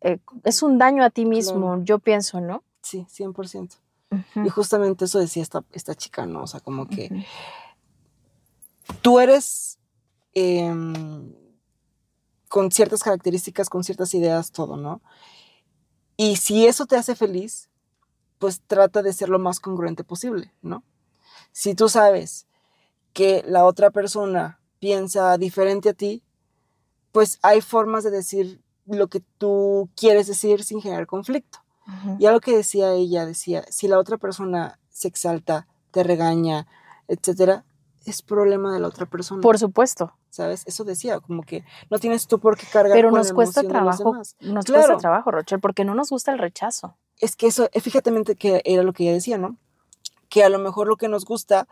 eh, 0.00 0.18
es 0.42 0.62
un 0.64 0.78
daño 0.78 1.04
a 1.04 1.10
ti 1.10 1.24
mismo, 1.24 1.60
Claro. 1.68 1.84
yo 1.84 1.98
pienso, 2.00 2.40
¿no? 2.40 2.64
Sí, 2.82 3.06
100%. 3.08 3.76
Ujú, 4.10 4.44
Y 4.44 4.48
justamente 4.48 5.04
eso 5.04 5.20
decía 5.20 5.42
esta, 5.44 5.62
esta 5.72 5.94
chica, 5.94 6.26
¿no? 6.26 6.42
O 6.42 6.46
sea, 6.48 6.58
como 6.60 6.88
que. 6.88 7.24
Tú 9.00 9.20
eres 9.20 9.78
em, 10.34 11.34
con 12.48 12.70
ciertas 12.70 13.02
características, 13.02 13.68
con 13.68 13.84
ciertas 13.84 14.14
ideas, 14.14 14.52
todo, 14.52 14.76
¿no? 14.76 15.00
Y 16.16 16.36
si 16.36 16.66
eso 16.66 16.86
te 16.86 16.96
hace 16.96 17.14
feliz, 17.14 17.70
pues 18.38 18.60
trata 18.66 19.02
de 19.02 19.12
ser 19.12 19.28
lo 19.28 19.38
más 19.38 19.60
congruente 19.60 20.04
posible, 20.04 20.52
¿no? 20.62 20.84
Si 21.52 21.74
tú 21.74 21.88
sabes 21.88 22.46
que 23.12 23.44
la 23.46 23.64
otra 23.64 23.90
persona 23.90 24.60
piensa 24.78 25.36
diferente 25.38 25.90
a 25.90 25.94
ti, 25.94 26.22
pues 27.12 27.38
hay 27.42 27.60
formas 27.60 28.04
de 28.04 28.10
decir 28.10 28.60
lo 28.86 29.08
que 29.08 29.20
tú 29.38 29.90
quieres 29.94 30.26
decir 30.26 30.64
sin 30.64 30.80
generar 30.80 31.06
conflicto. 31.06 31.58
Ujú. 31.86 32.16
Y 32.18 32.26
algo 32.26 32.40
que 32.40 32.56
decía 32.56 32.92
ella, 32.92 33.26
decía, 33.26 33.64
si 33.70 33.86
la 33.86 33.98
otra 33.98 34.16
persona 34.18 34.78
se 34.90 35.08
exalta, 35.08 35.66
te 35.90 36.02
regaña, 36.02 36.66
etcétera, 37.08 37.64
es 38.06 38.22
problema 38.22 38.72
de 38.72 38.80
la 38.80 38.88
otra 38.88 39.06
persona. 39.06 39.40
Por 39.40 39.58
supuesto, 39.58 40.12
¿Sabes? 40.30 40.62
Eso 40.66 40.84
decía, 40.84 41.20
como 41.20 41.42
que 41.42 41.62
no 41.90 41.98
tienes 41.98 42.26
tú 42.26 42.38
por 42.38 42.56
qué 42.56 42.66
cargar 42.66 42.96
pero 42.96 43.10
con 43.10 43.18
nos 43.18 43.28
la 43.28 43.34
cuesta 43.34 43.62
trabajo, 43.62 44.14
nos 44.40 44.64
Claro. 44.64 44.64
cuesta 44.64 44.96
trabajo, 44.96 45.30
Rochelle, 45.30 45.60
porque 45.60 45.84
no 45.84 45.94
nos 45.94 46.08
gusta 46.08 46.32
el 46.32 46.38
rechazo. 46.38 46.96
Es 47.18 47.36
que 47.36 47.48
eso, 47.48 47.68
eh, 47.72 47.80
fíjate 47.80 48.10
que 48.36 48.62
era 48.64 48.82
lo 48.82 48.94
que 48.94 49.02
ella 49.04 49.12
decía, 49.12 49.36
¿no? 49.36 49.56
Que 50.30 50.42
a 50.42 50.48
lo 50.48 50.58
mejor 50.58 50.88
lo 50.88 50.96
que 50.96 51.08
nos 51.08 51.26
gusta, 51.26 51.68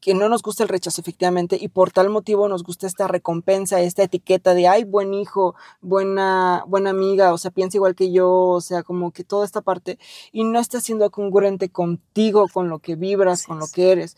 que 0.00 0.14
no 0.14 0.28
nos 0.28 0.42
gusta 0.42 0.62
el 0.62 0.68
rechazo, 0.68 1.00
efectivamente, 1.00 1.56
y 1.60 1.68
por 1.68 1.90
tal 1.90 2.08
motivo 2.08 2.48
nos 2.48 2.62
gusta 2.62 2.86
esta 2.86 3.08
recompensa, 3.08 3.80
esta 3.80 4.02
etiqueta 4.04 4.54
de, 4.54 4.68
ay, 4.68 4.84
buen 4.84 5.12
hijo, 5.12 5.54
buena, 5.80 6.64
buena 6.68 6.90
amiga, 6.90 7.32
o 7.32 7.38
sea, 7.38 7.50
piensa 7.50 7.78
igual 7.78 7.94
que 7.94 8.12
yo, 8.12 8.30
o 8.30 8.60
sea, 8.60 8.82
como 8.82 9.10
que 9.10 9.24
toda 9.24 9.44
esta 9.44 9.60
parte, 9.60 9.98
y 10.30 10.44
no 10.44 10.60
está 10.60 10.80
siendo 10.80 11.10
congruente 11.10 11.70
contigo, 11.70 12.46
con 12.52 12.68
lo 12.68 12.78
que 12.78 12.94
vibras, 12.94 13.44
con 13.44 13.58
lo 13.58 13.66
que 13.66 13.90
eres, 13.90 14.16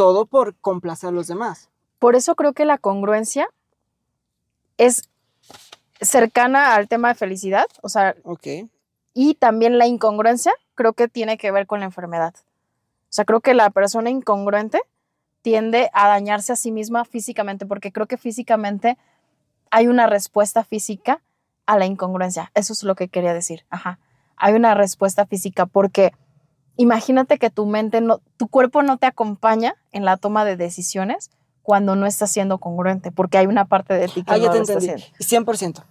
todo 0.00 0.24
por 0.24 0.56
complacer 0.56 1.10
a 1.10 1.12
los 1.12 1.26
demás. 1.26 1.68
Por 1.98 2.16
eso 2.16 2.34
creo 2.34 2.54
que 2.54 2.64
la 2.64 2.78
congruencia 2.78 3.46
es 4.78 5.10
cercana 6.00 6.74
al 6.74 6.88
tema 6.88 7.08
de 7.08 7.16
felicidad, 7.16 7.66
o 7.82 7.90
sea, 7.90 8.16
Ok. 8.24 8.46
y 9.12 9.34
también 9.34 9.76
la 9.76 9.86
incongruencia 9.86 10.54
creo 10.74 10.94
que 10.94 11.06
tiene 11.06 11.36
que 11.36 11.50
ver 11.50 11.66
con 11.66 11.80
la 11.80 11.84
enfermedad. 11.84 12.32
O 12.34 13.10
sea, 13.10 13.26
creo 13.26 13.40
que 13.42 13.52
la 13.52 13.68
persona 13.68 14.08
incongruente 14.08 14.80
tiende 15.42 15.90
a 15.92 16.08
dañarse 16.08 16.54
a 16.54 16.56
sí 16.56 16.72
misma 16.72 17.04
físicamente, 17.04 17.66
porque 17.66 17.92
creo 17.92 18.06
que 18.06 18.16
físicamente 18.16 18.96
hay 19.70 19.86
una 19.86 20.06
respuesta 20.06 20.64
física 20.64 21.20
a 21.66 21.76
la 21.76 21.84
incongruencia. 21.84 22.50
Eso 22.54 22.72
es 22.72 22.84
lo 22.84 22.94
que 22.94 23.08
quería 23.08 23.34
decir. 23.34 23.66
Ajá. 23.68 23.98
Hay 24.36 24.54
una 24.54 24.74
respuesta 24.74 25.26
física 25.26 25.66
porque 25.66 26.12
imagínate 26.80 27.38
que 27.38 27.50
tu 27.50 27.66
mente 27.66 28.00
no, 28.00 28.20
tu 28.36 28.48
cuerpo 28.48 28.82
no 28.82 28.96
te 28.96 29.06
acompaña 29.06 29.74
en 29.92 30.04
la 30.04 30.16
toma 30.16 30.44
de 30.44 30.56
decisiones 30.56 31.30
cuando 31.62 31.94
no 31.94 32.06
estás 32.06 32.30
siendo 32.30 32.58
congruente, 32.58 33.12
porque 33.12 33.38
hay 33.38 33.46
una 33.46 33.66
parte 33.66 33.94
de 33.94 34.08
ti 34.08 34.22
que 34.24 34.32
Ah, 34.32 34.38
ya 34.38 34.46
no 34.46 34.52
te 34.52 34.58
lo 34.58 34.62
está 34.62 34.72
entendí. 34.74 35.04
haciendo. 35.20 35.52
100%. 35.52 35.84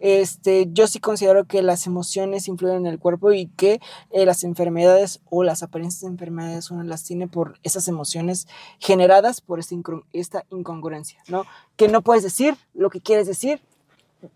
Este, 0.00 0.68
yo 0.72 0.86
sí 0.86 1.00
considero 1.00 1.44
que 1.46 1.60
las 1.60 1.86
emociones 1.88 2.46
influyen 2.46 2.76
en 2.78 2.86
el 2.86 3.00
cuerpo 3.00 3.32
y 3.32 3.46
que 3.48 3.80
eh, 4.12 4.24
las 4.26 4.44
enfermedades 4.44 5.20
o 5.28 5.42
las 5.42 5.64
apariencias 5.64 6.02
de 6.02 6.06
enfermedades 6.08 6.70
uno 6.70 6.84
las 6.84 7.02
tiene 7.02 7.26
por 7.26 7.58
esas 7.64 7.88
emociones 7.88 8.46
generadas 8.78 9.40
por 9.40 9.58
esta, 9.58 9.74
esta 10.12 10.44
incongruencia, 10.50 11.20
¿no? 11.26 11.46
Que 11.76 11.88
no 11.88 12.02
puedes 12.02 12.22
decir 12.22 12.56
lo 12.74 12.90
que 12.90 13.00
quieres 13.00 13.26
decir, 13.26 13.60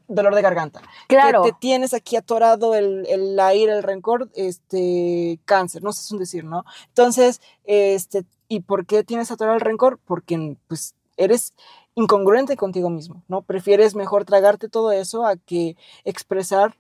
dolor 0.09 0.35
de 0.35 0.43
garganta. 0.43 0.83
Claro. 1.09 1.43
Que 1.43 1.53
te 1.53 1.59
tienes 1.61 1.95
aquí 1.95 2.17
atorado 2.17 2.75
el, 2.75 3.07
el 3.09 3.37
la 3.37 3.55
ira, 3.55 3.77
el 3.77 3.83
rencor, 3.83 4.29
este, 4.35 5.41
cáncer, 5.45 5.83
no 5.83 5.93
sé, 5.93 6.03
es 6.03 6.13
un 6.13 6.19
decir, 6.19 6.45
¿no? 6.45 6.65
Entonces, 6.89 7.41
este, 7.65 8.25
¿y 8.49 8.61
por 8.61 8.87
qué 8.87 9.05
tienes 9.05 9.31
atorado 9.31 9.57
el 9.57 9.61
rencor? 9.61 9.99
Porque, 10.05 10.57
pues, 10.69 10.95
eres 11.17 11.55
incongruente 11.95 12.57
contigo 12.57 12.91
mismo, 12.91 13.23
¿no? 13.29 13.43
Prefieres 13.43 13.95
mejor 13.95 14.25
tragarte 14.25 14.69
todo 14.69 14.93
eso 14.93 15.27
a 15.27 15.37
que 15.37 15.77
expresar 16.05 16.77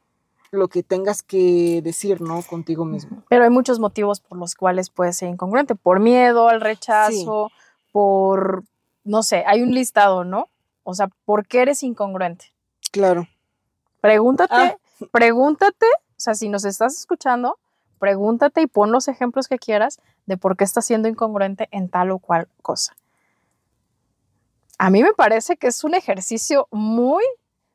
lo 0.50 0.68
que 0.68 0.82
tengas 0.82 1.22
que 1.22 1.80
decir, 1.82 2.20
¿no? 2.20 2.42
Contigo 2.42 2.84
mismo. 2.84 3.22
Pero 3.28 3.44
hay 3.44 3.50
muchos 3.50 3.78
motivos 3.78 4.20
por 4.20 4.38
los 4.38 4.54
cuales 4.54 4.90
puede 4.90 5.12
ser 5.14 5.30
incongruente. 5.30 5.74
Por 5.74 5.98
miedo 5.98 6.48
al 6.48 6.60
rechazo, 6.60 7.50
por, 7.90 8.62
no 9.02 9.22
sé, 9.22 9.44
hay 9.46 9.62
un 9.62 9.72
listado, 9.72 10.24
¿no? 10.24 10.48
O 10.84 10.94
sea, 10.94 11.08
¿por 11.24 11.46
qué 11.46 11.62
eres 11.62 11.82
incongruente? 11.82 12.51
Claro. 12.92 13.26
Pregúntate, 14.00 14.54
Ah. 14.54 14.76
pregúntate, 15.10 15.86
o 15.86 16.18
sea, 16.20 16.34
si 16.34 16.48
nos 16.48 16.64
estás 16.64 16.96
escuchando, 16.96 17.58
pregúntate 17.98 18.62
y 18.62 18.66
pon 18.66 18.92
los 18.92 19.08
ejemplos 19.08 19.48
que 19.48 19.58
quieras 19.58 19.98
de 20.26 20.36
por 20.36 20.56
qué 20.56 20.64
estás 20.64 20.84
siendo 20.84 21.08
incongruente 21.08 21.68
en 21.72 21.88
tal 21.88 22.10
o 22.12 22.18
cual 22.20 22.48
cosa. 22.62 22.94
A 24.78 24.90
mí 24.90 25.02
me 25.02 25.12
parece 25.14 25.56
que 25.56 25.68
es 25.68 25.84
un 25.84 25.94
ejercicio 25.94 26.68
muy 26.70 27.24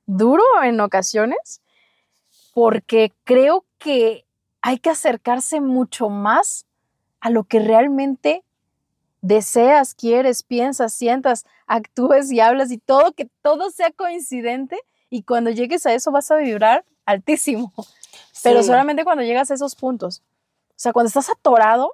duro 0.05 0.43
en 0.63 0.79
ocasiones 0.81 1.61
porque 2.53 3.13
creo 3.23 3.65
que 3.77 4.25
hay 4.61 4.79
que 4.79 4.89
acercarse 4.89 5.61
mucho 5.61 6.09
más 6.09 6.65
a 7.21 7.29
lo 7.29 7.43
que 7.45 7.59
realmente 7.59 8.43
deseas, 9.21 9.95
quieres, 9.95 10.43
piensas, 10.43 10.93
sientas, 10.93 11.45
actúes 11.65 12.31
y 12.31 12.39
hablas 12.39 12.71
y 12.71 12.77
todo, 12.77 13.13
que 13.13 13.29
todo 13.41 13.71
sea 13.71 13.91
coincidente 13.91 14.77
y 15.09 15.23
cuando 15.23 15.49
llegues 15.49 15.85
a 15.85 15.93
eso 15.93 16.11
vas 16.11 16.29
a 16.31 16.37
vibrar 16.37 16.85
altísimo. 17.05 17.73
Pero 18.43 18.63
solamente 18.63 19.03
cuando 19.03 19.23
llegas 19.23 19.51
a 19.51 19.55
esos 19.55 19.75
puntos. 19.75 20.23
O 20.69 20.79
sea, 20.79 20.93
cuando 20.93 21.07
estás 21.07 21.29
atorado 21.29 21.93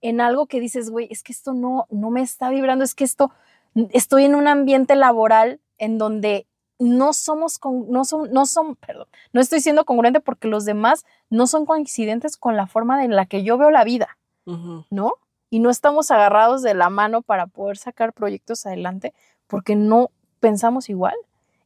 en 0.00 0.20
algo 0.20 0.46
que 0.46 0.60
dices, 0.60 0.90
güey, 0.90 1.06
es 1.10 1.22
que 1.22 1.32
esto 1.32 1.52
no, 1.52 1.86
no 1.90 2.10
me 2.10 2.22
está 2.22 2.50
vibrando, 2.50 2.84
es 2.84 2.94
que 2.94 3.04
esto, 3.04 3.30
estoy 3.90 4.24
en 4.24 4.34
un 4.34 4.48
ambiente 4.48 4.96
laboral 4.96 5.60
en 5.78 5.98
donde 5.98 6.46
no 6.78 7.12
somos, 7.12 7.58
con, 7.58 7.88
no 7.90 8.04
son, 8.04 8.32
no 8.32 8.46
son, 8.46 8.74
perdón, 8.76 9.06
no 9.32 9.40
estoy 9.40 9.60
siendo 9.60 9.84
congruente 9.84 10.20
porque 10.20 10.48
los 10.48 10.64
demás 10.64 11.04
no 11.30 11.46
son 11.46 11.64
coincidentes 11.66 12.36
con 12.36 12.56
la 12.56 12.66
forma 12.66 13.04
en 13.04 13.14
la 13.14 13.26
que 13.26 13.44
yo 13.44 13.56
veo 13.58 13.70
la 13.70 13.84
vida, 13.84 14.18
¿no? 14.90 15.14
Y 15.50 15.60
no 15.60 15.70
estamos 15.70 16.10
agarrados 16.10 16.62
de 16.62 16.74
la 16.74 16.90
mano 16.90 17.22
para 17.22 17.46
poder 17.46 17.76
sacar 17.76 18.12
proyectos 18.12 18.66
adelante 18.66 19.14
porque 19.46 19.76
no 19.76 20.10
pensamos 20.40 20.88
igual. 20.88 21.14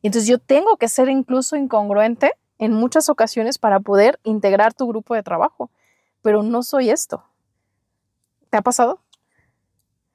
Entonces 0.03 0.29
yo 0.29 0.39
tengo 0.39 0.77
que 0.77 0.89
ser 0.89 1.09
incluso 1.09 1.57
incongruente 1.57 2.33
en 2.59 2.73
muchas 2.73 3.09
ocasiones 3.09 3.59
para 3.59 3.81
poder 3.81 4.19
integrar 4.25 4.75
tu 4.75 4.87
grupo 4.87 5.15
de 5.15 5.23
trabajo, 5.23 5.71
pero 6.23 6.43
no 6.43 6.63
soy 6.63 6.91
esto. 6.91 7.25
¿Te 8.51 8.59
ha 8.59 8.63
pasado? 8.63 9.01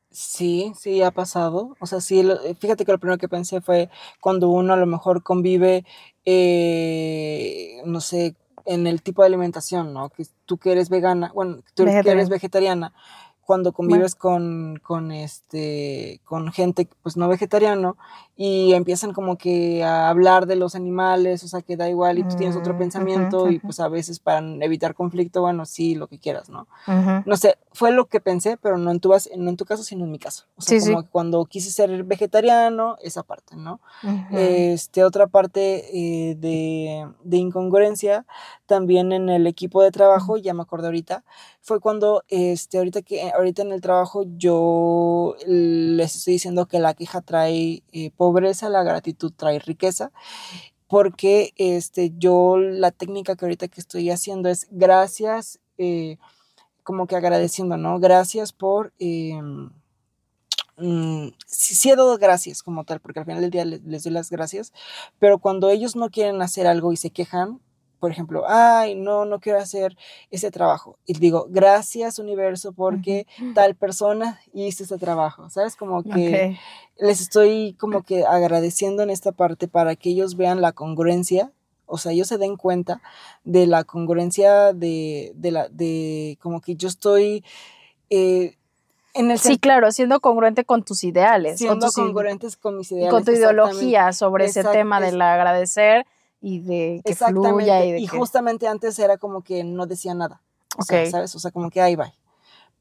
Sí, 0.09 0.73
sí, 0.77 1.01
ha 1.01 1.11
pasado. 1.11 1.75
O 1.79 1.85
sea, 1.85 2.01
sí, 2.01 2.23
fíjate 2.59 2.85
que 2.85 2.91
lo 2.91 2.99
primero 2.99 3.17
que 3.17 3.29
pensé 3.29 3.61
fue 3.61 3.89
cuando 4.19 4.49
uno 4.49 4.73
a 4.73 4.77
lo 4.77 4.85
mejor 4.85 5.23
convive, 5.23 5.85
eh, 6.25 7.81
no 7.85 8.01
sé, 8.01 8.35
en 8.65 8.87
el 8.87 9.01
tipo 9.01 9.21
de 9.21 9.27
alimentación, 9.27 9.93
¿no? 9.93 10.09
Que 10.09 10.25
tú 10.45 10.57
que 10.57 10.73
eres 10.73 10.89
vegana, 10.89 11.31
bueno, 11.33 11.59
tú 11.75 11.85
que 11.85 11.91
eres 11.91 12.29
vegetariana, 12.29 12.93
cuando 13.41 13.73
convives 13.73 14.15
con, 14.15 14.79
con, 14.83 15.11
este, 15.11 16.21
con 16.23 16.51
gente 16.51 16.87
pues 17.01 17.17
no 17.17 17.27
vegetariano 17.27 17.97
y 18.43 18.73
empiezan 18.73 19.13
como 19.13 19.37
que 19.37 19.83
a 19.83 20.09
hablar 20.09 20.47
de 20.47 20.55
los 20.55 20.73
animales, 20.73 21.43
o 21.43 21.47
sea, 21.47 21.61
que 21.61 21.77
da 21.77 21.87
igual 21.87 22.17
y 22.17 22.23
tú 22.23 22.35
tienes 22.37 22.55
otro 22.55 22.73
mm, 22.73 22.77
pensamiento 22.79 23.51
y 23.51 23.59
pues 23.59 23.79
a 23.79 23.87
veces 23.87 24.17
para 24.17 24.39
evitar 24.63 24.95
conflicto, 24.95 25.41
bueno, 25.41 25.63
sí, 25.67 25.93
lo 25.93 26.07
que 26.07 26.17
quieras, 26.17 26.49
¿no? 26.49 26.67
No 27.27 27.37
sé, 27.37 27.59
fue 27.71 27.91
lo 27.91 28.07
que 28.07 28.19
pensé, 28.19 28.57
pero 28.57 28.79
no 28.79 28.89
en 28.89 28.99
tu, 28.99 29.09
no 29.37 29.49
en 29.51 29.57
tu 29.57 29.65
caso, 29.65 29.83
sino 29.83 30.05
en 30.05 30.11
mi 30.11 30.17
caso. 30.17 30.45
O 30.55 30.63
sea, 30.63 30.79
como 30.79 31.03
que 31.03 31.09
cuando 31.09 31.45
quise 31.45 31.69
ser 31.69 32.03
vegetariano, 32.03 32.97
esa 33.03 33.21
parte, 33.21 33.55
¿no? 33.55 33.79
Este, 34.31 35.03
otra 35.03 35.27
parte 35.27 35.85
eh, 35.93 36.33
de, 36.33 37.07
de 37.23 37.37
incongruencia, 37.37 38.25
también 38.65 39.11
en 39.11 39.29
el 39.29 39.45
equipo 39.45 39.83
de 39.83 39.91
trabajo, 39.91 40.37
ya 40.37 40.55
me 40.55 40.63
acordé 40.63 40.87
ahorita, 40.87 41.23
fue 41.61 41.79
cuando, 41.79 42.23
este, 42.27 42.79
ahorita 42.79 43.03
que, 43.03 43.31
ahorita 43.31 43.61
en 43.61 43.71
el 43.71 43.81
trabajo 43.81 44.23
yo 44.35 45.35
les 45.45 46.15
estoy 46.15 46.33
diciendo 46.33 46.65
que 46.65 46.79
la 46.79 46.95
queja 46.95 47.21
trae 47.21 47.83
eh, 47.91 48.11
pobreza, 48.17 48.30
la 48.69 48.83
gratitud 48.83 49.31
trae 49.35 49.59
riqueza, 49.59 50.11
porque, 50.87 51.53
este, 51.57 52.13
yo 52.17 52.57
la 52.57 52.91
técnica 52.91 53.35
que 53.35 53.45
ahorita 53.45 53.67
que 53.69 53.81
estoy 53.81 54.09
haciendo 54.09 54.49
es 54.49 54.67
gracias, 54.71 55.59
eh, 55.77 56.17
como 56.83 57.07
que 57.07 57.15
agradeciendo, 57.15 57.77
¿no? 57.77 57.99
Gracias 57.99 58.53
por, 58.53 58.93
em, 58.99 59.71
mm, 60.77 61.29
he 61.85 61.95
dado 61.95 62.17
gracias 62.17 62.63
como 62.63 62.83
tal, 62.83 62.99
porque 62.99 63.19
al 63.19 63.25
final 63.25 63.41
del 63.41 63.51
día 63.51 63.65
les 63.65 64.03
doy 64.03 64.13
las 64.13 64.29
gracias, 64.29 64.73
pero 65.19 65.39
cuando 65.39 65.69
ellos 65.69 65.95
no 65.95 66.09
quieren 66.09 66.41
hacer 66.41 66.67
algo 66.67 66.91
y 66.91 66.97
se 66.97 67.11
quejan, 67.11 67.59
por 68.01 68.09
ejemplo, 68.09 68.45
ay, 68.47 68.95
no, 68.95 69.25
no 69.25 69.39
quiero 69.39 69.59
hacer 69.59 69.95
ese 70.31 70.49
trabajo. 70.49 70.97
Y 71.05 71.13
digo, 71.13 71.45
gracias 71.49 72.17
universo 72.17 72.73
porque 72.73 73.27
tal 73.53 73.75
persona 73.75 74.41
hizo 74.53 74.83
ese 74.83 74.97
trabajo, 74.97 75.51
¿sabes? 75.51 75.75
Como 75.75 76.01
que 76.01 76.57
les 76.97 77.21
estoy 77.21 77.75
como 77.79 78.01
que 78.01 78.25
agradeciendo 78.25 79.03
en 79.03 79.11
esta 79.11 79.31
parte 79.31 79.67
para 79.67 79.95
que 79.95 80.09
ellos 80.09 80.35
vean 80.35 80.61
la 80.61 80.71
congruencia, 80.71 81.51
o 81.85 81.99
sea, 81.99 82.11
ellos 82.11 82.27
se 82.27 82.39
den 82.39 82.57
cuenta 82.57 83.03
de 83.43 83.67
la 83.67 83.83
congruencia 83.83 84.73
de, 84.73 85.31
de 85.35 85.51
la, 85.51 85.69
de 85.69 86.39
como 86.41 86.59
que 86.59 86.75
yo 86.75 86.87
estoy... 86.87 87.45
Eh, 88.09 88.57
en 89.13 89.29
el 89.29 89.37
sí, 89.37 89.59
claro, 89.59 89.91
siendo 89.91 90.21
congruente 90.21 90.65
con 90.65 90.83
tus 90.83 91.03
ideales. 91.03 91.59
Siendo 91.59 91.91
con 91.91 92.05
congruentes 92.05 92.57
con 92.57 92.77
mis 92.77 92.91
ideales. 92.91 93.11
Con 93.11 93.25
tu 93.25 93.31
ideología 93.31 94.11
sobre 94.11 94.45
ese 94.45 94.63
tema 94.63 94.99
del 94.99 95.21
agradecer 95.21 96.07
y 96.41 96.59
de 96.59 97.01
que 97.05 97.15
fluya 97.15 97.85
y 97.85 97.91
de 97.93 97.99
y 97.99 98.07
justamente 98.07 98.67
antes 98.67 98.97
era 98.99 99.17
como 99.17 99.43
que 99.43 99.63
no 99.63 99.85
decía 99.85 100.13
nada. 100.13 100.41
O 100.77 100.83
sea, 100.83 101.09
¿sabes? 101.09 101.35
O 101.35 101.39
sea, 101.39 101.51
como 101.51 101.69
que 101.69 101.81
ahí 101.81 101.95
va. 101.95 102.13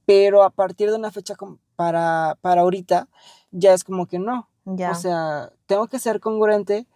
Pero 0.07 0.43
a 0.43 0.51
partir 0.51 0.91
de 0.91 0.97
una 0.97 1.11
fecha 1.11 1.35
para, 1.77 2.37
para 2.41 2.63
ahorita, 2.63 3.09
ya 3.51 3.75
es 3.75 3.85
como 3.85 4.07
que 4.07 4.19
no. 4.19 4.49
O 4.65 4.95
sea, 4.95 5.53
tengo 5.67 5.89
que 5.89 5.99
ser 5.99 6.21
congruente 6.21 6.87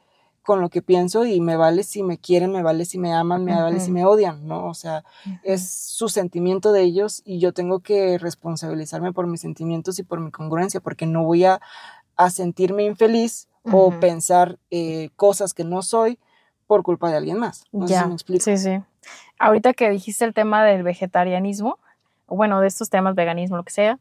con 0.43 0.61
lo 0.61 0.69
que 0.69 0.83
pienso 0.83 1.25
y 1.25 1.41
me 1.41 1.57
vale 1.57 1.83
si 1.85 2.03
me 2.03 2.19
quieren, 2.19 2.53
me 2.53 2.63
vale 2.63 2.85
si 2.85 2.99
me 2.99 3.13
aman, 3.15 3.45
me 3.45 3.55
vale 3.55 3.81
si 3.81 3.91
me 3.91 4.05
odian, 4.05 4.47
¿no? 4.47 4.67
O 4.67 4.75
sea, 4.75 5.05
es 5.43 5.69
su 5.69 6.09
sentimiento 6.09 6.73
de 6.73 6.83
ellos 6.83 7.23
y 7.25 7.39
yo 7.39 7.53
tengo 7.53 7.81
que 7.81 8.19
responsabilizarme 8.19 9.13
por 9.13 9.27
mis 9.27 9.41
sentimientos 9.41 9.99
y 9.99 10.03
por 10.03 10.21
mi 10.21 10.31
congruencia, 10.31 10.81
porque 10.81 11.07
no 11.07 11.25
voy 11.25 11.45
a, 11.45 11.61
a 12.17 12.31
sentirme 12.31 12.85
infeliz 12.85 13.49
o 13.73 13.91
pensar 13.99 14.59
eh, 14.71 15.09
cosas 15.17 15.55
que 15.55 15.65
no 15.65 15.83
soy 15.83 16.19
por 16.75 16.83
culpa 16.83 17.09
de 17.09 17.19
alguien 17.19 17.39
más. 17.39 17.63
ya. 17.71 18.05
me 18.07 18.15
explico. 18.15 18.43
Sí, 18.43 18.59
sí. 18.59 18.81
Ahorita 19.39 19.75
que 19.75 19.91
dijiste 19.91 20.25
el 20.25 20.35
tema 20.35 20.65
del 20.65 20.83
vegetarianismo, 20.83 21.79
bueno, 22.27 22.61
de 22.61 22.67
estos 22.67 22.91
temas, 22.91 23.15
veganismo, 23.15 23.57
lo 23.57 23.63
que 23.63 23.71
sea, 23.71 24.01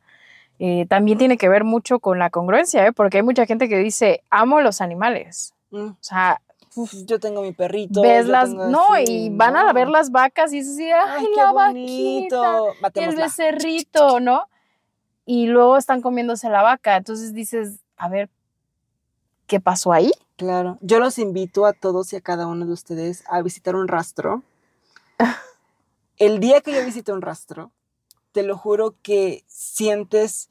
eh, 0.57 0.87
también 0.89 1.19
tiene 1.19 1.37
que 1.37 1.49
ver 1.49 1.65
mucho 1.65 1.99
con 1.99 2.17
la 2.17 2.31
congruencia, 2.31 2.87
¿eh? 2.87 2.91
porque 2.91 3.17
hay 3.17 3.23
mucha 3.23 3.45
gente 3.45 3.69
que 3.69 3.77
dice, 3.77 4.23
amo 4.31 4.59
los 4.61 4.81
animales. 4.81 5.53
Mm. 5.69 5.89
O 5.89 5.97
sea, 5.99 6.41
yo 7.05 7.19
tengo 7.19 7.43
mi 7.43 7.51
perrito. 7.51 8.01
Ves 8.01 8.25
las, 8.25 8.49
no, 8.49 8.87
y 9.05 9.29
van 9.29 9.55
a 9.55 9.71
ver 9.71 9.89
las 9.89 10.09
vacas 10.09 10.51
y 10.51 10.57
es 10.57 10.67
así, 10.67 10.89
ay, 10.89 11.27
la 11.35 11.51
vaquita, 11.51 12.57
el 12.95 13.15
becerrito, 13.15 14.19
¿no? 14.19 14.47
Y 15.27 15.45
luego 15.45 15.77
están 15.77 16.01
comiéndose 16.01 16.49
la 16.49 16.63
vaca. 16.63 16.97
Entonces 16.97 17.35
dices, 17.35 17.81
a 17.97 18.09
ver, 18.09 18.31
¿qué 19.47 19.59
pasó 19.59 19.93
ahí? 19.93 20.11
Claro, 20.37 20.77
yo 20.81 20.99
los 20.99 21.19
invito 21.19 21.65
a 21.65 21.73
todos 21.73 22.11
y 22.13 22.15
a 22.15 22.21
cada 22.21 22.47
uno 22.47 22.65
de 22.65 22.73
ustedes 22.73 23.23
a 23.29 23.41
visitar 23.41 23.75
un 23.75 23.87
rastro. 23.87 24.43
El 26.17 26.39
día 26.39 26.61
que 26.61 26.73
yo 26.73 26.83
visité 26.85 27.11
un 27.11 27.21
rastro, 27.21 27.71
te 28.31 28.43
lo 28.43 28.57
juro 28.57 28.95
que 29.01 29.43
sientes, 29.47 30.49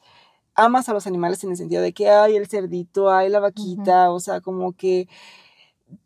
amas 0.55 0.89
a 0.89 0.93
los 0.93 1.07
animales 1.07 1.43
en 1.45 1.51
el 1.51 1.57
sentido 1.57 1.83
de 1.83 1.93
que 1.93 2.11
hay 2.11 2.37
el 2.37 2.49
cerdito, 2.49 3.11
hay 3.11 3.29
la 3.29 3.41
vaquita, 3.41 4.11
o 4.11 4.21
sea, 4.21 4.41
como 4.41 4.73
que 4.73 5.09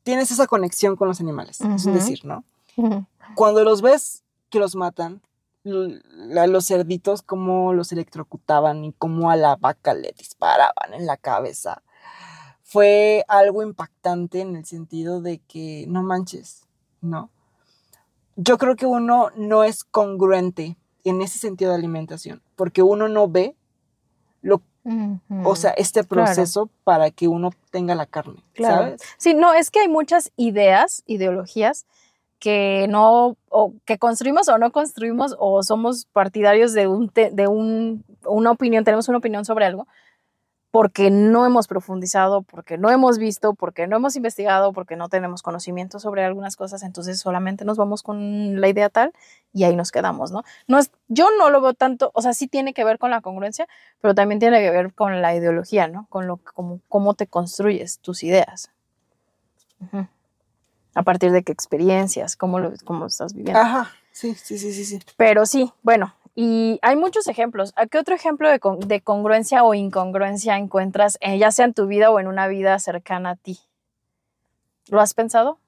tienes 0.02 0.30
esa 0.30 0.46
conexión 0.46 0.96
con 0.96 1.08
los 1.08 1.20
animales, 1.20 1.60
es 1.60 1.84
decir, 1.84 2.24
¿no? 2.24 2.44
Cuando 3.34 3.64
los 3.64 3.82
ves 3.82 4.24
que 4.50 4.58
los 4.58 4.76
matan, 4.76 5.20
los 5.64 6.66
cerditos, 6.66 7.22
cómo 7.22 7.72
los 7.72 7.92
electrocutaban 7.92 8.84
y 8.84 8.92
cómo 8.92 9.30
a 9.30 9.36
la 9.36 9.56
vaca 9.56 9.94
le 9.94 10.12
disparaban 10.16 10.94
en 10.94 11.06
la 11.06 11.16
cabeza 11.16 11.82
fue 12.76 13.24
algo 13.26 13.62
impactante 13.62 14.42
en 14.42 14.54
el 14.54 14.66
sentido 14.66 15.22
de 15.22 15.38
que 15.38 15.86
no 15.88 16.02
manches, 16.02 16.66
¿no? 17.00 17.30
Yo 18.36 18.58
creo 18.58 18.76
que 18.76 18.84
uno 18.84 19.30
no 19.34 19.64
es 19.64 19.82
congruente 19.82 20.76
en 21.02 21.22
ese 21.22 21.38
sentido 21.38 21.70
de 21.70 21.78
alimentación, 21.78 22.42
porque 22.54 22.82
uno 22.82 23.08
no 23.08 23.28
ve 23.28 23.56
lo, 24.42 24.60
o 25.42 25.56
sea, 25.56 25.70
este 25.70 26.04
proceso 26.04 26.68
para 26.84 27.10
que 27.10 27.28
uno 27.28 27.50
tenga 27.70 27.94
la 27.94 28.04
carne, 28.04 28.44
¿sabes? 28.58 29.00
Sí, 29.16 29.32
no, 29.32 29.54
es 29.54 29.70
que 29.70 29.80
hay 29.80 29.88
muchas 29.88 30.30
ideas, 30.36 31.02
ideologías 31.06 31.86
que 32.38 32.88
no, 32.90 33.38
o 33.48 33.72
que 33.86 33.96
construimos 33.96 34.50
o 34.50 34.58
no 34.58 34.70
construimos, 34.70 35.34
o 35.38 35.62
somos 35.62 36.04
partidarios 36.12 36.74
de, 36.74 36.88
un 36.88 37.10
de 37.14 37.48
un, 37.48 38.04
una 38.26 38.50
opinión, 38.50 38.84
tenemos 38.84 39.08
una 39.08 39.16
opinión 39.16 39.46
sobre 39.46 39.64
algo, 39.64 39.86
porque 40.76 41.10
no 41.10 41.46
hemos 41.46 41.68
profundizado, 41.68 42.42
porque 42.42 42.76
no 42.76 42.90
hemos 42.90 43.16
visto, 43.16 43.54
porque 43.54 43.86
no 43.86 43.96
hemos 43.96 44.14
investigado, 44.14 44.74
porque 44.74 44.94
no 44.94 45.08
tenemos 45.08 45.40
conocimiento 45.40 45.98
sobre 45.98 46.22
algunas 46.22 46.54
cosas, 46.54 46.82
entonces 46.82 47.18
solamente 47.18 47.64
nos 47.64 47.78
vamos 47.78 48.02
con 48.02 48.60
la 48.60 48.68
idea 48.68 48.90
tal 48.90 49.14
y 49.54 49.64
ahí 49.64 49.74
nos 49.74 49.90
quedamos, 49.90 50.32
¿no? 50.32 50.42
no 50.66 50.78
es, 50.78 50.90
yo 51.08 51.28
no 51.38 51.48
lo 51.48 51.62
veo 51.62 51.72
tanto, 51.72 52.10
o 52.12 52.20
sea, 52.20 52.34
sí 52.34 52.46
tiene 52.46 52.74
que 52.74 52.84
ver 52.84 52.98
con 52.98 53.10
la 53.10 53.22
congruencia, 53.22 53.66
pero 54.02 54.14
también 54.14 54.38
tiene 54.38 54.60
que 54.60 54.70
ver 54.70 54.92
con 54.92 55.22
la 55.22 55.34
ideología, 55.34 55.88
¿no? 55.88 56.08
Con 56.10 56.26
lo 56.26 56.36
como, 56.36 56.80
cómo 56.90 57.14
te 57.14 57.26
construyes 57.26 57.98
tus 58.00 58.22
ideas. 58.22 58.70
A 60.94 61.02
partir 61.04 61.32
de 61.32 61.42
qué 61.42 61.52
experiencias, 61.52 62.36
cómo 62.36 62.58
lo 62.58 62.74
cómo 62.84 63.06
estás 63.06 63.32
viviendo. 63.32 63.60
Ajá, 63.60 63.92
sí, 64.12 64.34
sí, 64.34 64.58
sí, 64.58 64.74
sí, 64.74 64.84
sí. 64.84 64.98
Pero 65.16 65.46
sí, 65.46 65.72
bueno, 65.82 66.14
y 66.38 66.78
hay 66.82 66.96
muchos 66.96 67.28
ejemplos. 67.28 67.72
¿A 67.76 67.86
qué 67.86 67.96
otro 67.96 68.14
ejemplo 68.14 68.50
de, 68.50 69.00
congruencia 69.00 69.64
o 69.64 69.72
incongruencia 69.72 70.58
encuentras, 70.58 71.16
eh, 71.22 71.38
ya 71.38 71.50
sea 71.50 71.64
en 71.64 71.72
tu 71.72 71.86
vida 71.86 72.10
o 72.10 72.20
en 72.20 72.26
una 72.26 72.46
vida 72.46 72.78
cercana 72.78 73.30
a 73.30 73.36
ti? 73.36 73.58
¿Lo 74.88 75.00
has 75.00 75.14
pensado? 75.14 75.58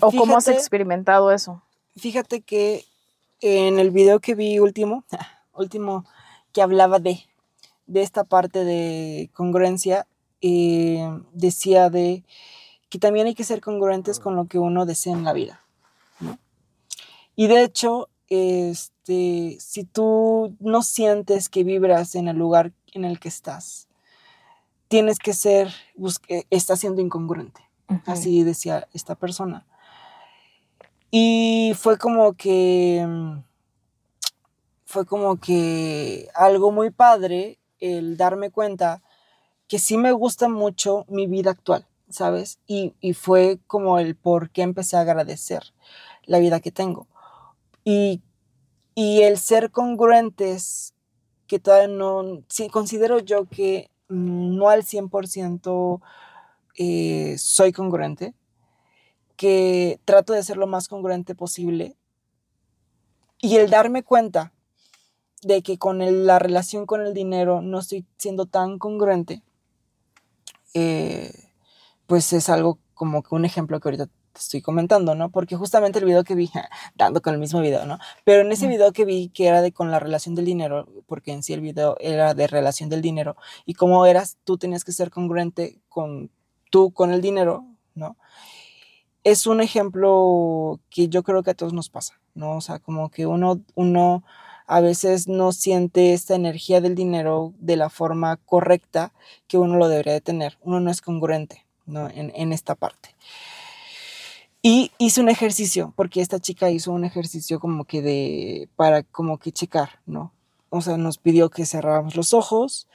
¿O 0.00 0.12
cómo 0.12 0.36
has 0.36 0.46
experimentado 0.46 1.32
eso? 1.32 1.64
Fíjate 1.96 2.42
que 2.42 2.84
en 3.40 3.80
el 3.80 3.90
video 3.90 4.20
que 4.20 4.36
vi 4.36 4.60
último, 4.60 5.04
último 5.52 6.06
que 6.52 6.62
hablaba 6.62 7.00
de, 7.00 7.24
de 7.86 8.02
esta 8.02 8.22
parte 8.22 8.64
de 8.64 9.30
congruencia, 9.34 10.06
eh, 10.40 11.10
decía 11.32 11.90
de 11.90 12.22
que 12.88 13.00
también 13.00 13.26
hay 13.26 13.34
que 13.34 13.42
ser 13.42 13.60
congruentes 13.60 14.20
con 14.20 14.36
lo 14.36 14.46
que 14.46 14.60
uno 14.60 14.86
desea 14.86 15.12
en 15.12 15.24
la 15.24 15.32
vida. 15.32 15.60
¿no? 16.20 16.38
Y 17.34 17.48
de 17.48 17.64
hecho, 17.64 18.08
este, 18.32 19.58
si 19.60 19.84
tú 19.84 20.56
no 20.60 20.82
sientes 20.82 21.48
que 21.48 21.64
vibras 21.64 22.14
en 22.14 22.28
el 22.28 22.36
lugar 22.38 22.72
en 22.94 23.04
el 23.04 23.20
que 23.20 23.28
estás, 23.28 23.88
tienes 24.88 25.18
que 25.18 25.32
ser, 25.32 25.72
busque- 25.96 26.46
estás 26.50 26.80
siendo 26.80 27.00
incongruente. 27.00 27.60
Así 28.06 28.42
decía 28.44 28.88
esta 28.92 29.14
persona. 29.14 29.66
Y 31.10 31.72
fue 31.76 31.98
como 31.98 32.32
que. 32.34 33.04
mm, 33.06 33.38
Fue 34.84 35.06
como 35.06 35.36
que 35.36 36.28
algo 36.34 36.70
muy 36.70 36.90
padre 36.90 37.58
el 37.80 38.16
darme 38.16 38.50
cuenta 38.50 39.02
que 39.68 39.78
sí 39.78 39.96
me 39.98 40.12
gusta 40.12 40.48
mucho 40.48 41.06
mi 41.08 41.26
vida 41.26 41.50
actual, 41.52 41.86
¿sabes? 42.10 42.58
Y, 42.66 42.94
y 43.00 43.14
fue 43.14 43.58
como 43.66 43.98
el 43.98 44.16
por 44.16 44.50
qué 44.50 44.62
empecé 44.62 44.96
a 44.96 45.00
agradecer 45.02 45.62
la 46.24 46.38
vida 46.38 46.60
que 46.60 46.72
tengo. 46.72 47.08
Y, 47.84 48.22
y 48.94 49.22
el 49.22 49.38
ser 49.38 49.70
congruentes, 49.70 50.94
que 51.46 51.58
todavía 51.58 51.88
no. 51.88 52.42
Sí, 52.48 52.68
considero 52.68 53.18
yo 53.18 53.46
que 53.46 53.90
no 54.08 54.68
al 54.68 54.84
100% 54.84 56.00
eh, 56.78 57.36
soy 57.38 57.72
congruente 57.72 58.34
que 59.36 59.98
trato 60.04 60.32
de 60.32 60.42
ser 60.44 60.56
lo 60.56 60.66
más 60.66 60.86
congruente 60.86 61.34
posible. 61.34 61.96
Y 63.40 63.56
el 63.56 63.70
darme 63.70 64.04
cuenta 64.04 64.52
de 65.42 65.62
que 65.62 65.78
con 65.78 66.26
la 66.26 66.38
relación 66.38 66.86
con 66.86 67.00
el 67.00 67.12
dinero 67.12 67.60
no 67.60 67.80
estoy 67.80 68.06
siendo 68.18 68.46
tan 68.46 68.78
congruente, 68.78 69.42
eh, 70.74 71.32
pues 72.06 72.32
es 72.32 72.48
algo 72.48 72.78
como 72.94 73.24
que 73.24 73.34
un 73.34 73.44
ejemplo 73.44 73.80
que 73.80 73.88
ahorita 73.88 74.08
te 74.32 74.40
estoy 74.40 74.62
comentando, 74.62 75.14
¿no? 75.14 75.30
Porque 75.30 75.56
justamente 75.56 75.98
el 75.98 76.04
video 76.04 76.24
que 76.24 76.34
vi, 76.34 76.50
dando 76.94 77.22
con 77.22 77.34
el 77.34 77.40
mismo 77.40 77.60
video, 77.60 77.86
¿no? 77.86 77.98
Pero 78.24 78.42
en 78.42 78.52
ese 78.52 78.66
video 78.66 78.92
que 78.92 79.04
vi 79.04 79.28
que 79.28 79.46
era 79.46 79.62
de 79.62 79.72
con 79.72 79.90
la 79.90 79.98
relación 80.00 80.34
del 80.34 80.44
dinero, 80.44 80.88
porque 81.06 81.32
en 81.32 81.42
sí 81.42 81.52
el 81.52 81.60
video 81.60 81.96
era 82.00 82.34
de 82.34 82.46
relación 82.46 82.88
del 82.88 83.02
dinero, 83.02 83.36
y 83.66 83.74
cómo 83.74 84.06
eras, 84.06 84.38
tú 84.44 84.58
tenías 84.58 84.84
que 84.84 84.92
ser 84.92 85.10
congruente 85.10 85.78
con 85.88 86.30
tú, 86.70 86.92
con 86.92 87.12
el 87.12 87.20
dinero, 87.20 87.64
¿no? 87.94 88.16
es 89.24 89.46
un 89.46 89.60
ejemplo 89.60 90.80
que 90.90 91.08
yo 91.08 91.22
creo 91.22 91.42
que 91.42 91.50
a 91.50 91.54
todos 91.54 91.72
nos 91.72 91.88
pasa, 91.90 92.20
¿no? 92.34 92.56
O 92.56 92.60
sea, 92.60 92.78
como 92.80 93.10
que 93.10 93.26
uno, 93.26 93.60
uno 93.74 94.24
a 94.66 94.80
veces 94.80 95.28
no 95.28 95.52
siente 95.52 96.12
esta 96.12 96.34
energía 96.34 96.80
del 96.80 96.94
dinero 96.94 97.52
de 97.58 97.76
la 97.76 97.90
forma 97.90 98.36
correcta 98.36 99.12
que 99.46 99.58
uno 99.58 99.76
lo 99.76 99.88
debería 99.88 100.12
de 100.12 100.20
tener. 100.20 100.58
Uno 100.62 100.80
no 100.80 100.90
es 100.90 101.00
congruente, 101.00 101.66
¿no? 101.86 102.08
En, 102.08 102.32
en 102.34 102.52
esta 102.52 102.74
parte. 102.74 103.14
Y 104.64 104.92
hice 104.98 105.20
un 105.20 105.28
ejercicio, 105.28 105.92
porque 105.96 106.20
esta 106.20 106.38
chica 106.38 106.70
hizo 106.70 106.92
un 106.92 107.04
ejercicio 107.04 107.58
como 107.58 107.84
que 107.84 108.00
de, 108.00 108.68
para 108.76 109.02
como 109.02 109.38
que 109.38 109.50
checar, 109.50 109.98
¿no? 110.06 110.32
O 110.70 110.80
sea, 110.80 110.96
nos 110.96 111.18
pidió 111.18 111.50
que 111.50 111.66
cerráramos 111.66 112.14
los 112.14 112.32
ojos 112.32 112.86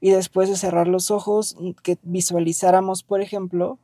y 0.00 0.10
después 0.10 0.48
de 0.48 0.56
cerrar 0.56 0.88
los 0.88 1.10
ojos, 1.10 1.56
que 1.82 1.98
visualizáramos, 2.02 3.02
por 3.02 3.20
ejemplo, 3.20 3.78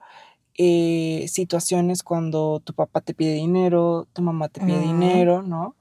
eh, 0.56 1.26
situaciones 1.28 2.02
cuando 2.02 2.60
tu 2.64 2.72
papá 2.74 3.02
te 3.02 3.14
pide 3.14 3.34
dinero, 3.34 4.06
tu 4.14 4.22
mamá 4.22 4.48
te 4.48 4.60
pide 4.60 4.78
Mm. 4.78 4.82
dinero, 4.82 5.42
¿no? 5.42 5.74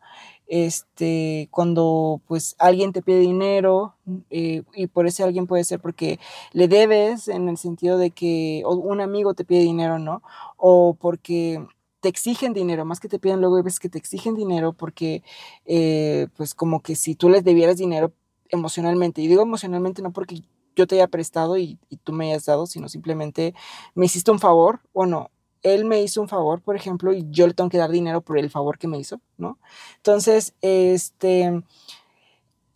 Este, 0.47 1.47
cuando 1.51 2.21
pues 2.27 2.55
alguien 2.59 2.93
te 2.93 3.01
pide 3.01 3.19
dinero 3.19 3.95
eh, 4.29 4.61
y 4.75 4.87
por 4.87 5.07
ese 5.07 5.23
alguien 5.23 5.47
puede 5.47 5.63
ser 5.63 5.79
porque 5.79 6.19
le 6.53 6.67
debes 6.67 7.27
en 7.27 7.49
el 7.49 7.57
sentido 7.57 7.97
de 7.97 8.11
que 8.11 8.63
un 8.65 9.01
amigo 9.01 9.33
te 9.33 9.45
pide 9.45 9.61
dinero, 9.61 9.97
¿no? 9.99 10.21
O 10.57 10.95
porque 10.99 11.65
te 11.99 12.09
exigen 12.09 12.53
dinero, 12.53 12.85
más 12.85 12.99
que 12.99 13.07
te 13.09 13.17
piden 13.19 13.39
luego 13.41 13.57
hay 13.57 13.63
veces 13.63 13.79
que 13.79 13.89
te 13.89 13.97
exigen 13.97 14.35
dinero 14.35 14.73
porque 14.73 15.23
eh, 15.65 16.27
pues 16.37 16.53
como 16.53 16.81
que 16.81 16.95
si 16.95 17.15
tú 17.15 17.29
les 17.29 17.43
debieras 17.43 17.77
dinero 17.77 18.13
emocionalmente, 18.49 19.21
y 19.21 19.27
digo 19.27 19.41
emocionalmente 19.41 20.01
no 20.03 20.11
porque 20.13 20.43
yo 20.75 20.85
te 20.87 20.95
haya 20.95 21.07
prestado 21.07 21.57
y, 21.57 21.79
y 21.89 21.97
tú 21.97 22.13
me 22.13 22.27
hayas 22.31 22.45
dado, 22.45 22.67
sino 22.67 22.89
simplemente 22.89 23.55
me 23.95 24.05
hiciste 24.05 24.29
un 24.31 24.39
favor 24.39 24.81
o 24.93 25.05
no. 25.07 25.31
Él 25.65 25.83
me 25.85 26.01
hizo 26.03 26.21
un 26.21 26.29
favor, 26.29 26.61
por 26.61 26.75
ejemplo, 26.75 27.11
y 27.11 27.25
yo 27.31 27.47
le 27.47 27.55
tengo 27.55 27.71
que 27.71 27.79
dar 27.79 27.89
dinero 27.89 28.21
por 28.21 28.37
el 28.37 28.51
favor 28.51 28.77
que 28.77 28.87
me 28.87 28.99
hizo, 28.99 29.19
¿no? 29.37 29.57
Entonces, 29.97 30.53
este, 30.61 31.63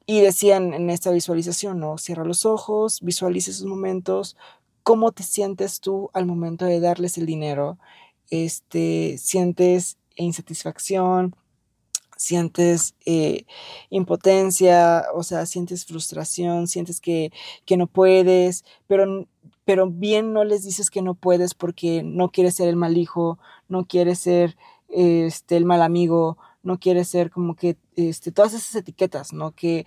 y 0.08 0.22
decían 0.22 0.74
en 0.74 0.90
esta 0.90 1.12
visualización, 1.12 1.80
¿no? 1.80 2.00
Cierra 2.00 2.26
los 2.26 2.48
ojos, 2.48 3.00
visualiza 3.02 3.52
esos 3.52 3.68
momentos, 3.68 4.36
cómo 4.82 5.12
te 5.12 5.22
sientes 5.22 5.82
tú 5.82 6.10
al 6.14 6.26
momento 6.26 6.66
de 6.66 6.80
darles 6.80 7.20
el 7.20 7.28
dinero, 7.28 7.78
este, 8.32 9.20
sientes 9.20 10.00
insatisfacción, 10.16 11.36
sientes 12.20 12.96
eh, 13.06 13.46
impotencia, 13.90 15.06
o 15.16 15.24
sea, 15.24 15.46
sientes 15.46 15.86
frustración, 15.86 16.68
sientes 16.68 17.00
que, 17.00 17.32
que 17.66 17.78
no 17.78 17.88
puedes, 17.88 18.66
pero, 18.88 19.26
pero 19.64 19.90
bien 19.90 20.34
no 20.34 20.44
les 20.44 20.66
dices 20.66 20.90
que 20.90 21.02
no 21.02 21.16
puedes 21.16 21.54
porque 21.54 22.04
no 22.04 22.30
quieres 22.30 22.56
ser 22.56 22.68
el 22.68 22.76
mal 22.76 22.98
hijo, 22.98 23.40
no 23.70 23.86
quieres 23.86 24.20
ser 24.20 24.58
este, 24.90 25.56
el 25.56 25.64
mal 25.66 25.82
amigo, 25.82 26.38
no 26.62 26.78
quieres 26.78 27.08
ser 27.08 27.32
como 27.32 27.56
que 27.56 27.78
este, 27.96 28.34
todas 28.34 28.54
esas 28.54 28.76
etiquetas, 28.76 29.32
¿no? 29.32 29.52
Que, 29.56 29.86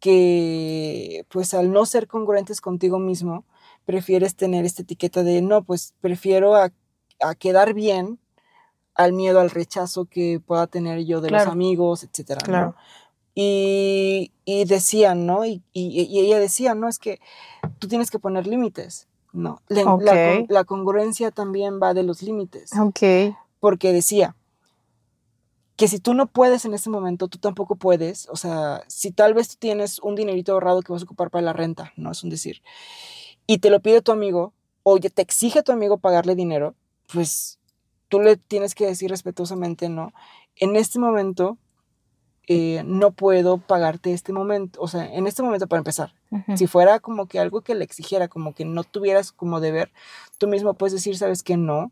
que 0.00 1.26
pues 1.30 1.52
al 1.52 1.72
no 1.72 1.84
ser 1.86 2.06
congruentes 2.06 2.60
contigo 2.60 3.00
mismo, 3.00 3.44
prefieres 3.84 4.36
tener 4.36 4.64
esta 4.64 4.82
etiqueta 4.82 5.24
de 5.24 5.42
no, 5.42 5.64
pues 5.64 5.94
prefiero 6.00 6.54
a, 6.54 6.72
a 7.20 7.34
quedar 7.34 7.74
bien 7.74 8.20
al 8.96 9.12
miedo 9.12 9.40
al 9.40 9.50
rechazo 9.50 10.06
que 10.06 10.40
pueda 10.44 10.66
tener 10.66 11.04
yo 11.04 11.20
de 11.20 11.28
Claro. 11.28 11.44
los 11.44 11.52
amigos, 11.52 12.02
etcétera, 12.04 12.40
¿no? 12.40 12.46
Claro. 12.46 12.74
Y, 13.34 14.32
y 14.46 14.64
decían, 14.64 15.26
¿no? 15.26 15.44
Y, 15.44 15.62
y- 15.72 16.02
y 16.04 16.20
ella 16.20 16.38
decía, 16.40 16.74
no, 16.74 16.88
es 16.88 16.98
que 16.98 17.20
tú 17.78 17.86
tienes 17.88 18.10
que 18.10 18.18
poner 18.18 18.46
límites, 18.46 19.08
¿no? 19.32 19.60
La, 19.68 19.82
la 19.84 19.92
Ok. 19.92 20.00
con- 20.04 20.46
la 20.48 20.64
congruencia 20.64 21.30
también 21.30 21.78
va 21.82 21.92
de 21.92 22.02
los 22.02 22.22
límites, 22.22 22.70
Ok. 22.78 23.34
porque 23.60 23.92
decía 23.92 24.34
que 25.76 25.88
si 25.88 25.98
tú 25.98 26.14
no 26.14 26.26
puedes 26.26 26.64
en 26.64 26.72
ese 26.72 26.88
momento, 26.88 27.28
tú 27.28 27.36
tampoco 27.36 27.76
puedes, 27.76 28.26
o 28.30 28.36
sea, 28.36 28.82
si 28.86 29.10
tal 29.12 29.34
vez 29.34 29.48
tú 29.48 29.56
tienes 29.58 29.98
un 29.98 30.14
dinerito 30.14 30.52
ahorrado 30.52 30.80
que 30.80 30.90
vas 30.92 31.02
a 31.02 31.04
ocupar 31.04 31.30
para 31.30 31.42
la 31.42 31.52
renta, 31.52 31.92
¿no? 31.96 32.12
Es 32.12 32.24
un 32.24 32.30
decir, 32.30 32.62
y 33.46 33.58
te 33.58 33.68
lo 33.68 33.80
pide 33.80 34.00
tu 34.00 34.10
amigo, 34.12 34.54
o 34.82 34.98
te 34.98 35.20
exige 35.20 35.62
tu 35.62 35.72
amigo 35.72 35.98
pagarle 35.98 36.34
dinero, 36.34 36.74
pues 37.12 37.58
tú 38.08 38.20
le 38.20 38.36
tienes 38.36 38.74
que 38.74 38.86
decir 38.86 39.10
respetuosamente, 39.10 39.88
no, 39.88 40.12
en 40.56 40.76
este 40.76 40.98
momento 40.98 41.58
eh, 42.48 42.82
no 42.86 43.10
puedo 43.10 43.58
pagarte 43.58 44.12
este 44.12 44.32
momento, 44.32 44.80
o 44.80 44.88
sea, 44.88 45.12
en 45.12 45.26
este 45.26 45.42
momento 45.42 45.66
para 45.66 45.78
empezar, 45.78 46.14
si 46.54 46.66
fuera 46.66 47.00
como 47.00 47.26
que 47.26 47.38
algo 47.40 47.60
que 47.62 47.74
le 47.74 47.84
exigiera, 47.84 48.28
como 48.28 48.54
que 48.54 48.64
no 48.64 48.84
tuvieras 48.84 49.32
como 49.32 49.58
deber, 49.60 49.90
tú 50.38 50.46
mismo 50.46 50.74
puedes 50.74 50.92
decir, 50.92 51.16
sabes 51.16 51.42
que 51.42 51.56
no, 51.56 51.90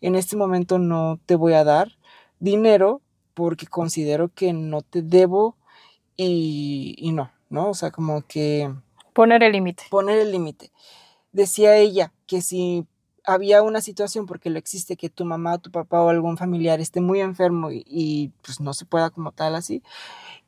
en 0.00 0.14
este 0.14 0.36
momento 0.36 0.78
no 0.78 1.20
te 1.26 1.36
voy 1.36 1.52
a 1.52 1.62
dar 1.64 1.98
dinero 2.40 3.00
porque 3.34 3.66
considero 3.66 4.28
que 4.34 4.52
no 4.52 4.82
te 4.82 5.02
debo 5.02 5.56
y, 6.16 6.94
y 6.98 7.12
no, 7.12 7.30
¿no? 7.48 7.70
O 7.70 7.74
sea, 7.74 7.90
como 7.90 8.22
que 8.22 8.74
Poner 9.12 9.42
el 9.42 9.52
límite. 9.52 9.84
poner 9.90 10.18
el 10.18 10.32
límite. 10.32 10.72
Decía 11.32 11.76
ella 11.76 12.12
que 12.26 12.42
si 12.42 12.86
había 13.24 13.62
una 13.62 13.80
situación, 13.80 14.26
porque 14.26 14.50
lo 14.50 14.58
existe, 14.58 14.96
que 14.96 15.08
tu 15.08 15.24
mamá 15.24 15.54
o 15.54 15.58
tu 15.58 15.70
papá 15.70 16.02
o 16.02 16.08
algún 16.10 16.36
familiar 16.36 16.80
esté 16.80 17.00
muy 17.00 17.20
enfermo 17.20 17.70
y, 17.70 17.84
y, 17.86 18.30
pues 18.42 18.60
no 18.60 18.74
se 18.74 18.84
pueda 18.84 19.10
como 19.10 19.32
tal 19.32 19.54
así, 19.54 19.82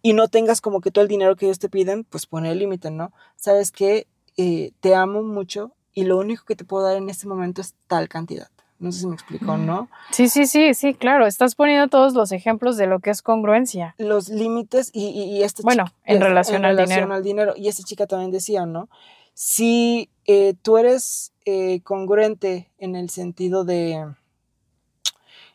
y 0.02 0.12
no 0.14 0.28
tengas 0.28 0.60
como 0.60 0.80
que 0.80 0.90
todo 0.90 1.02
el 1.02 1.08
dinero 1.08 1.36
que 1.36 1.46
ellos 1.46 1.58
te 1.58 1.68
piden, 1.68 2.04
pues 2.04 2.26
poner 2.26 2.52
el 2.52 2.58
límite, 2.58 2.90
¿no? 2.90 3.12
Sabes 3.36 3.70
que 3.72 4.06
eh, 4.36 4.72
te 4.80 4.94
amo 4.94 5.22
mucho 5.22 5.72
y 5.94 6.04
lo 6.04 6.18
único 6.18 6.44
que 6.44 6.56
te 6.56 6.64
puedo 6.64 6.84
dar 6.86 6.96
en 6.96 7.08
este 7.10 7.26
momento 7.26 7.60
es 7.60 7.74
tal 7.86 8.08
cantidad. 8.08 8.48
No 8.78 8.90
sé 8.90 9.00
si 9.00 9.06
me 9.06 9.14
explicó, 9.14 9.56
¿no? 9.58 9.88
Sí, 10.10 10.28
sí, 10.28 10.46
sí, 10.46 10.74
sí, 10.74 10.92
claro. 10.94 11.28
Estás 11.28 11.54
poniendo 11.54 11.86
todos 11.86 12.14
los 12.14 12.32
ejemplos 12.32 12.76
de 12.76 12.88
lo 12.88 12.98
que 12.98 13.10
es 13.10 13.22
congruencia. 13.22 13.94
Los 13.96 14.28
límites 14.28 14.90
y, 14.92 15.04
y, 15.10 15.22
y 15.36 15.42
esta 15.44 15.62
Bueno, 15.62 15.84
chica- 15.84 15.96
en 16.06 16.20
relación 16.20 16.64
al 16.64 16.76
dinero. 16.76 17.14
al 17.14 17.22
dinero. 17.22 17.54
Y 17.56 17.68
esta 17.68 17.84
chica 17.84 18.08
también 18.08 18.32
decía, 18.32 18.66
¿no? 18.66 18.88
Si 19.34 20.10
eh, 20.26 20.54
tú 20.62 20.78
eres 20.78 21.32
eh, 21.44 21.80
congruente 21.82 22.70
en 22.78 22.96
el 22.96 23.10
sentido 23.10 23.64
de... 23.64 24.14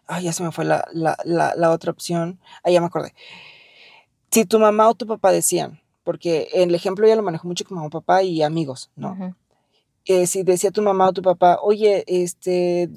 Ay, 0.08 0.24
ya 0.24 0.34
se 0.34 0.44
me 0.44 0.52
fue 0.52 0.66
la, 0.66 0.88
la, 0.94 1.18
la, 1.26 1.54
la 1.56 1.72
otra 1.72 1.92
opción. 1.92 2.40
Ah, 2.63 2.72
ya 2.72 2.80
me 2.80 2.88
acordé. 2.88 3.13
Si 4.32 4.46
tu 4.46 4.60
mamá 4.60 4.90
o 4.90 4.96
tu 4.96 5.06
papá 5.08 5.32
decían, 5.32 5.82
porque 6.04 6.50
el 6.54 6.74
ejemplo 6.74 7.08
ya 7.08 7.16
lo 7.16 7.24
manejo 7.24 7.48
mucho 7.48 7.66
con 7.66 7.78
mamá, 7.78 7.90
papá 7.90 8.24
y 8.24 8.42
amigos, 8.42 8.90
¿no? 8.96 9.36
Eh, 10.06 10.26
si 10.26 10.44
decía 10.44 10.72
tu 10.72 10.82
mamá 10.82 11.10
o 11.10 11.13
tu 11.13 11.22
papá, 11.22 11.60
oye, 11.62 12.06
este, 12.08 12.90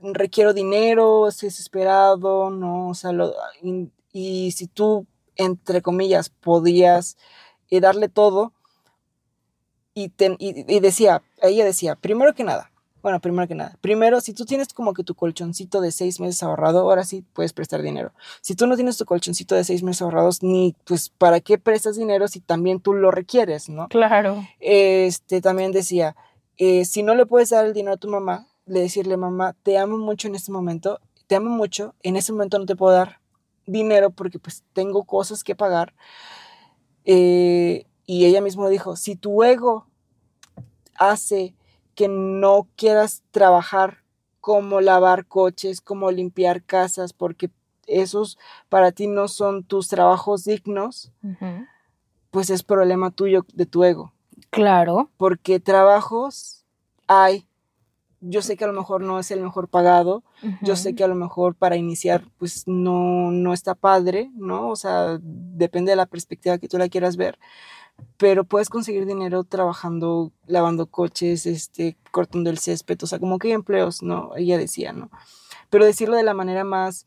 requiero 0.00 0.54
dinero, 0.54 1.28
estoy 1.28 1.48
desesperado, 1.50 2.50
no, 2.50 2.88
o 2.88 2.94
sea, 2.94 3.10
y, 4.12 4.50
si 4.52 4.66
tú, 4.66 5.06
entre 5.36 5.82
comillas, 5.82 6.30
podías 6.30 7.18
darle 7.70 8.08
todo, 8.08 8.52
y, 9.94 10.12
y, 10.38 10.80
decía, 10.80 11.22
ella 11.40 11.64
decía, 11.64 11.94
primero 11.94 12.34
que 12.34 12.44
nada, 12.44 12.70
bueno, 13.02 13.20
primero 13.20 13.46
que 13.46 13.54
nada, 13.54 13.76
primero, 13.80 14.20
si 14.20 14.32
tú 14.32 14.44
tienes 14.44 14.72
como 14.72 14.94
que 14.94 15.04
tu 15.04 15.14
colchoncito 15.14 15.80
de 15.80 15.92
seis 15.92 16.20
meses 16.20 16.42
ahorrado, 16.42 16.80
ahora 16.80 17.04
sí 17.04 17.22
puedes 17.34 17.52
prestar 17.52 17.82
dinero. 17.82 18.12
Si 18.40 18.54
tú 18.54 18.66
no 18.66 18.76
tienes 18.76 18.96
tu 18.96 19.04
colchoncito 19.04 19.54
de 19.54 19.62
seis 19.62 19.82
meses 19.82 20.02
ahorrados, 20.02 20.42
ni 20.42 20.74
pues, 20.84 21.10
¿para 21.10 21.40
qué 21.40 21.58
prestas 21.58 21.96
dinero 21.96 22.28
si 22.28 22.40
también 22.40 22.80
tú 22.80 22.94
lo 22.94 23.10
requieres, 23.10 23.68
no? 23.68 23.88
Claro. 23.88 24.44
Este, 24.58 25.40
también 25.40 25.70
decía, 25.70 26.16
eh, 26.56 26.84
si 26.86 27.02
no 27.02 27.14
le 27.14 27.26
puedes 27.26 27.50
dar 27.50 27.66
el 27.66 27.74
dinero 27.74 27.94
a 27.94 27.98
tu 27.98 28.08
mamá, 28.08 28.46
le 28.66 28.80
decirle, 28.80 29.16
mamá, 29.16 29.54
te 29.62 29.76
amo 29.76 29.98
mucho 29.98 30.28
en 30.28 30.34
este 30.34 30.50
momento, 30.50 30.98
te 31.26 31.36
amo 31.36 31.50
mucho, 31.50 31.94
en 32.02 32.16
este 32.16 32.32
momento 32.32 32.58
no 32.58 32.66
te 32.66 32.74
puedo 32.74 32.94
dar 32.94 33.20
dinero 33.66 34.10
porque 34.10 34.38
pues 34.38 34.64
tengo 34.72 35.04
cosas 35.04 35.44
que 35.44 35.54
pagar. 35.54 35.94
Eh, 37.04 37.86
y 38.06 38.26
ella 38.26 38.40
misma 38.40 38.68
dijo, 38.68 38.96
si 38.96 39.16
tu 39.16 39.42
ego 39.42 39.86
hace 40.96 41.54
que 41.94 42.08
no 42.08 42.68
quieras 42.76 43.22
trabajar 43.30 43.98
como 44.40 44.80
lavar 44.80 45.26
coches, 45.26 45.80
como 45.80 46.10
limpiar 46.10 46.62
casas, 46.62 47.12
porque 47.12 47.50
esos 47.86 48.38
para 48.68 48.92
ti 48.92 49.06
no 49.06 49.28
son 49.28 49.64
tus 49.64 49.88
trabajos 49.88 50.44
dignos, 50.44 51.12
pues 52.30 52.50
es 52.50 52.62
problema 52.62 53.10
tuyo 53.10 53.46
de 53.54 53.66
tu 53.66 53.84
ego. 53.84 54.12
Claro. 54.50 55.10
Porque 55.16 55.60
trabajos 55.60 56.64
hay. 57.06 57.46
Yo 58.20 58.42
sé 58.42 58.56
que 58.56 58.64
a 58.64 58.68
lo 58.68 58.72
mejor 58.72 59.02
no 59.02 59.18
es 59.18 59.30
el 59.30 59.40
mejor 59.40 59.68
pagado, 59.68 60.22
yo 60.62 60.76
sé 60.76 60.94
que 60.94 61.04
a 61.04 61.08
lo 61.08 61.14
mejor 61.14 61.54
para 61.54 61.76
iniciar 61.76 62.24
pues 62.38 62.64
no, 62.66 63.30
no 63.30 63.52
está 63.52 63.74
padre, 63.74 64.30
¿no? 64.34 64.70
O 64.70 64.76
sea, 64.76 65.18
depende 65.20 65.92
de 65.92 65.96
la 65.96 66.06
perspectiva 66.06 66.56
que 66.56 66.66
tú 66.66 66.78
la 66.78 66.88
quieras 66.88 67.18
ver, 67.18 67.38
pero 68.16 68.44
puedes 68.44 68.68
conseguir 68.68 69.06
dinero 69.06 69.44
trabajando, 69.44 70.32
lavando 70.46 70.86
coches, 70.86 71.46
este, 71.46 71.96
cortando 72.10 72.50
el 72.50 72.58
césped, 72.58 73.02
o 73.02 73.06
sea, 73.06 73.18
como 73.18 73.38
que 73.38 73.48
hay 73.48 73.54
empleos, 73.54 74.02
¿no? 74.02 74.36
Ella 74.36 74.58
decía, 74.58 74.92
¿no? 74.92 75.10
Pero 75.70 75.84
decirlo 75.84 76.16
de 76.16 76.22
la 76.22 76.34
manera 76.34 76.64
más 76.64 77.06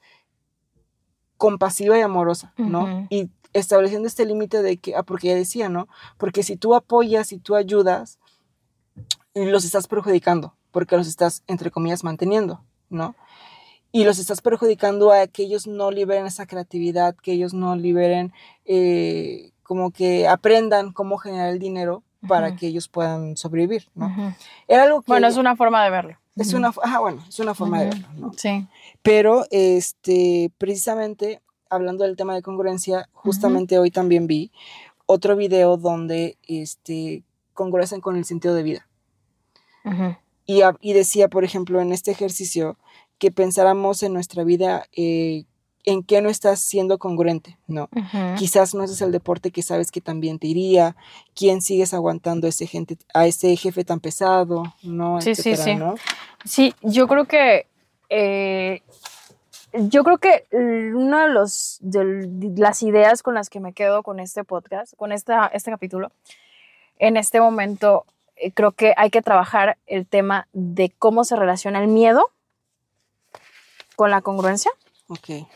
compasiva 1.38 1.98
y 1.98 2.02
amorosa, 2.02 2.54
¿no? 2.58 3.08
Y 3.10 3.30
estableciendo 3.54 4.08
este 4.08 4.26
límite 4.26 4.62
de 4.62 4.78
que, 4.78 4.96
ah, 4.96 5.04
porque 5.04 5.28
ella 5.28 5.38
decía, 5.38 5.70
¿no? 5.70 5.88
Porque 6.18 6.44
si 6.44 6.58
tú 6.58 6.76
apoyas 6.76 7.32
y 7.32 7.40
tú 7.40 7.56
ayudas, 7.56 8.20
los 9.34 9.64
estás 9.64 9.88
perjudicando, 9.88 10.56
porque 10.72 10.98
los 10.98 11.08
estás, 11.08 11.44
entre 11.48 11.72
comillas, 11.72 12.04
manteniendo, 12.04 12.64
¿no? 12.90 13.16
Y 13.92 14.04
los 14.04 14.20
estás 14.20 14.42
perjudicando 14.42 15.12
a 15.12 15.28
que 15.28 15.44
ellos 15.44 15.68
no 15.68 15.92
liberen 15.92 16.26
esa 16.26 16.46
creatividad, 16.46 17.16
que 17.16 17.32
ellos 17.34 17.54
no 17.54 17.76
liberen 17.76 18.34
eh, 18.66 19.54
como 19.68 19.92
que 19.92 20.28
aprendan 20.28 20.94
cómo 20.94 21.18
generar 21.18 21.50
el 21.50 21.60
dinero 21.60 22.02
para 22.26 22.56
que 22.56 22.68
ellos 22.68 22.88
puedan 22.88 23.36
sobrevivir, 23.36 23.90
¿no? 23.96 24.34
Era 24.68 24.84
algo 24.84 25.02
que... 25.02 25.12
Bueno, 25.12 25.28
es 25.28 25.36
una 25.36 25.56
forma 25.56 25.84
de 25.84 25.90
verlo. 25.90 26.18
Es 26.38 26.54
una, 26.54 26.72
ah, 26.84 27.00
bueno, 27.00 27.24
es 27.28 27.40
una 27.40 27.54
forma 27.54 27.82
de 27.82 27.88
verlo, 27.88 28.08
¿no? 28.16 28.32
Sí. 28.36 28.66
Pero, 29.02 29.46
este, 29.52 30.52
precisamente, 30.58 31.42
hablando 31.70 32.06
del 32.06 32.16
tema 32.16 32.34
de 32.34 32.42
congruencia, 32.42 33.10
justamente 33.12 33.78
hoy 33.78 33.92
también 33.92 34.26
vi 34.26 34.52
otro 35.06 35.36
video 35.36 35.78
donde, 35.78 36.38
este, 36.48 37.24
congruencen 37.54 38.02
con 38.02 38.16
el 38.16 38.24
sentido 38.24 38.56
de 38.56 38.64
vida. 38.64 38.88
y, 40.46 40.62
y, 40.80 40.94
decía, 40.94 41.28
por 41.28 41.44
ejemplo, 41.44 41.82
en 41.82 41.92
este 41.92 42.12
ejercicio, 42.12 42.78
que 43.18 43.32
pensáramos 43.32 44.02
en 44.04 44.14
nuestra 44.14 44.44
vida 44.44 44.86
eh, 44.96 45.46
en 45.88 46.04
qué 46.04 46.22
no 46.22 46.28
estás 46.28 46.60
siendo 46.60 46.98
congruente, 46.98 47.58
¿no? 47.66 47.88
Quizás 48.38 48.76
no 48.76 48.84
es 48.84 49.02
el 49.02 49.14
deporte 49.14 49.52
que 49.52 49.62
sabes 49.62 49.90
que 49.90 50.02
también 50.02 50.38
te 50.38 50.48
iría, 50.48 50.98
quién 51.34 51.62
sigues 51.62 51.94
aguantando 51.94 52.46
a 52.46 52.50
ese, 52.50 52.68
gente, 52.68 52.98
a 53.14 53.26
ese 53.26 53.56
jefe 53.56 53.86
tan 53.86 54.02
pesado, 54.02 54.64
¿no? 54.84 55.22
Sí, 55.22 55.34
sí, 55.34 55.56
sí. 55.56 55.78
Sí, 56.44 56.76
yo 56.82 57.08
creo 57.08 57.24
que... 57.24 57.68
Eh, 58.10 58.82
yo 59.74 60.04
creo 60.04 60.18
que 60.18 60.46
una 60.52 61.28
de, 61.28 61.34
los, 61.34 61.78
de 61.80 62.54
las 62.58 62.84
ideas 62.84 63.24
con 63.24 63.36
las 63.36 63.50
que 63.50 63.62
me 63.62 63.72
quedo 63.72 64.04
con 64.04 64.20
este 64.20 64.44
podcast, 64.44 64.94
con 64.98 65.14
esta, 65.14 65.48
este 65.48 65.72
capítulo, 65.72 66.12
en 67.00 67.16
este 67.16 67.40
momento 67.40 68.06
eh, 68.36 68.52
creo 68.52 68.74
que 68.74 68.94
hay 68.98 69.10
que 69.10 69.22
trabajar 69.22 69.78
el 69.86 70.06
tema 70.06 70.48
de 70.52 70.92
cómo 71.00 71.24
se 71.24 71.38
relaciona 71.38 71.80
el 71.80 71.88
miedo 71.88 72.30
con 73.96 74.12
la 74.12 74.22
congruencia. 74.22 74.72
Ok 75.08 75.48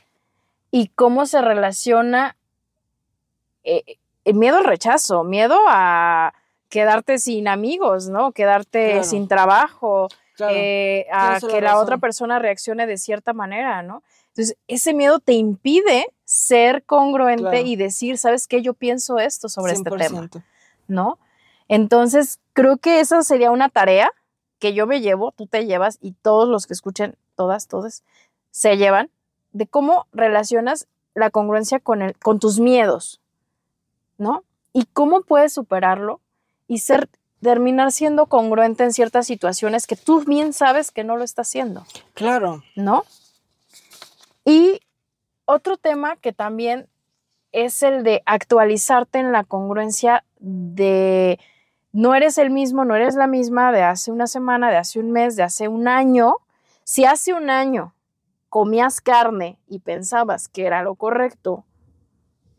y 0.72 0.88
cómo 0.88 1.26
se 1.26 1.42
relaciona 1.42 2.38
el 3.64 3.84
eh, 3.86 4.00
eh, 4.26 4.34
miedo 4.34 4.58
al 4.58 4.64
rechazo, 4.64 5.24
miedo 5.24 5.60
a 5.68 6.34
quedarte 6.70 7.20
sin 7.20 7.48
amigos, 7.48 8.08
¿no? 8.08 8.32
Quedarte 8.32 9.04
sin 9.04 9.28
trabajo, 9.28 10.08
eh, 10.50 11.06
a 11.12 11.40
que 11.40 11.62
la, 11.62 11.78
otra 11.78 11.98
persona 11.98 12.40
reaccione 12.40 12.88
de 12.88 12.98
cierta 12.98 13.34
manera, 13.34 13.84
¿no? 13.84 14.04
Entonces, 14.30 14.58
ese 14.68 14.94
miedo 14.94 15.20
te 15.20 15.34
impide 15.34 16.08
ser 16.24 16.84
congruente 16.86 17.62
y 17.64 17.76
decir, 17.76 18.18
¿sabes 18.18 18.48
qué? 18.48 18.62
Yo 18.62 18.74
pienso 18.74 19.20
esto 19.20 19.50
sobre 19.50 19.74
este 19.74 19.92
tema, 19.92 20.30
¿no? 20.88 21.20
Entonces, 21.68 22.40
creo 22.54 22.78
que 22.78 23.02
esa 23.02 23.22
sería 23.24 23.52
una 23.52 23.68
tarea 23.70 24.10
que 24.60 24.74
yo 24.74 24.88
me 24.88 25.02
llevo, 25.02 25.34
tú 25.34 25.48
te 25.48 25.66
llevas 25.66 25.98
y 26.02 26.14
todos 26.14 26.48
los 26.48 26.68
que 26.68 26.74
escuchen, 26.74 27.18
todas, 27.36 27.68
todos, 27.68 28.04
se 28.52 28.78
llevan 28.78 29.10
de 29.54 29.68
cómo 29.68 30.08
relacionas 30.12 30.88
la 31.14 31.30
congruencia 31.30 31.80
con, 31.80 32.02
el, 32.02 32.18
con 32.18 32.40
tus 32.40 32.60
miedos, 32.60 33.22
¿no? 34.18 34.44
Y 34.74 34.86
cómo 34.86 35.22
puedes 35.22 35.54
superarlo 35.54 36.22
y 36.68 36.80
ser, 36.80 37.10
terminar 37.42 37.92
siendo 37.92 38.28
congruente 38.28 38.84
en 38.84 38.94
ciertas 38.94 39.28
situaciones 39.28 39.88
que 39.88 39.96
tú 39.96 40.24
bien 40.24 40.54
sabes 40.54 40.92
que 40.92 41.04
no 41.04 41.18
lo 41.18 41.24
estás 41.24 41.50
haciendo. 41.50 41.86
Claro. 42.14 42.64
¿No? 42.76 43.04
Y 44.46 44.80
otro 45.46 45.78
tema 45.78 46.16
que 46.16 46.32
también 46.32 46.88
es 47.52 47.84
el 47.84 48.04
de 48.04 48.24
actualizarte 48.26 49.20
en 49.20 49.32
la 49.32 49.44
congruencia 49.44 50.24
de 50.40 51.40
no 51.92 52.16
eres 52.16 52.38
el 52.38 52.50
mismo, 52.50 52.86
no 52.86 52.96
eres 52.96 53.16
la 53.16 53.28
misma 53.28 53.74
de 53.74 53.84
hace 53.84 54.12
una 54.12 54.28
semana, 54.28 54.72
de 54.72 54.78
hace 54.78 55.00
un 55.00 55.12
mes, 55.12 55.36
de 55.36 55.44
hace 55.44 55.68
un 55.68 55.88
año. 55.88 56.38
Si 56.86 57.04
hace 57.04 57.34
un 57.34 57.50
año 57.50 57.94
comías 58.52 59.00
carne 59.00 59.58
y 59.70 59.80
pensabas 59.80 60.50
que 60.50 60.66
era 60.66 60.84
lo 60.84 60.96
correcto, 60.96 61.64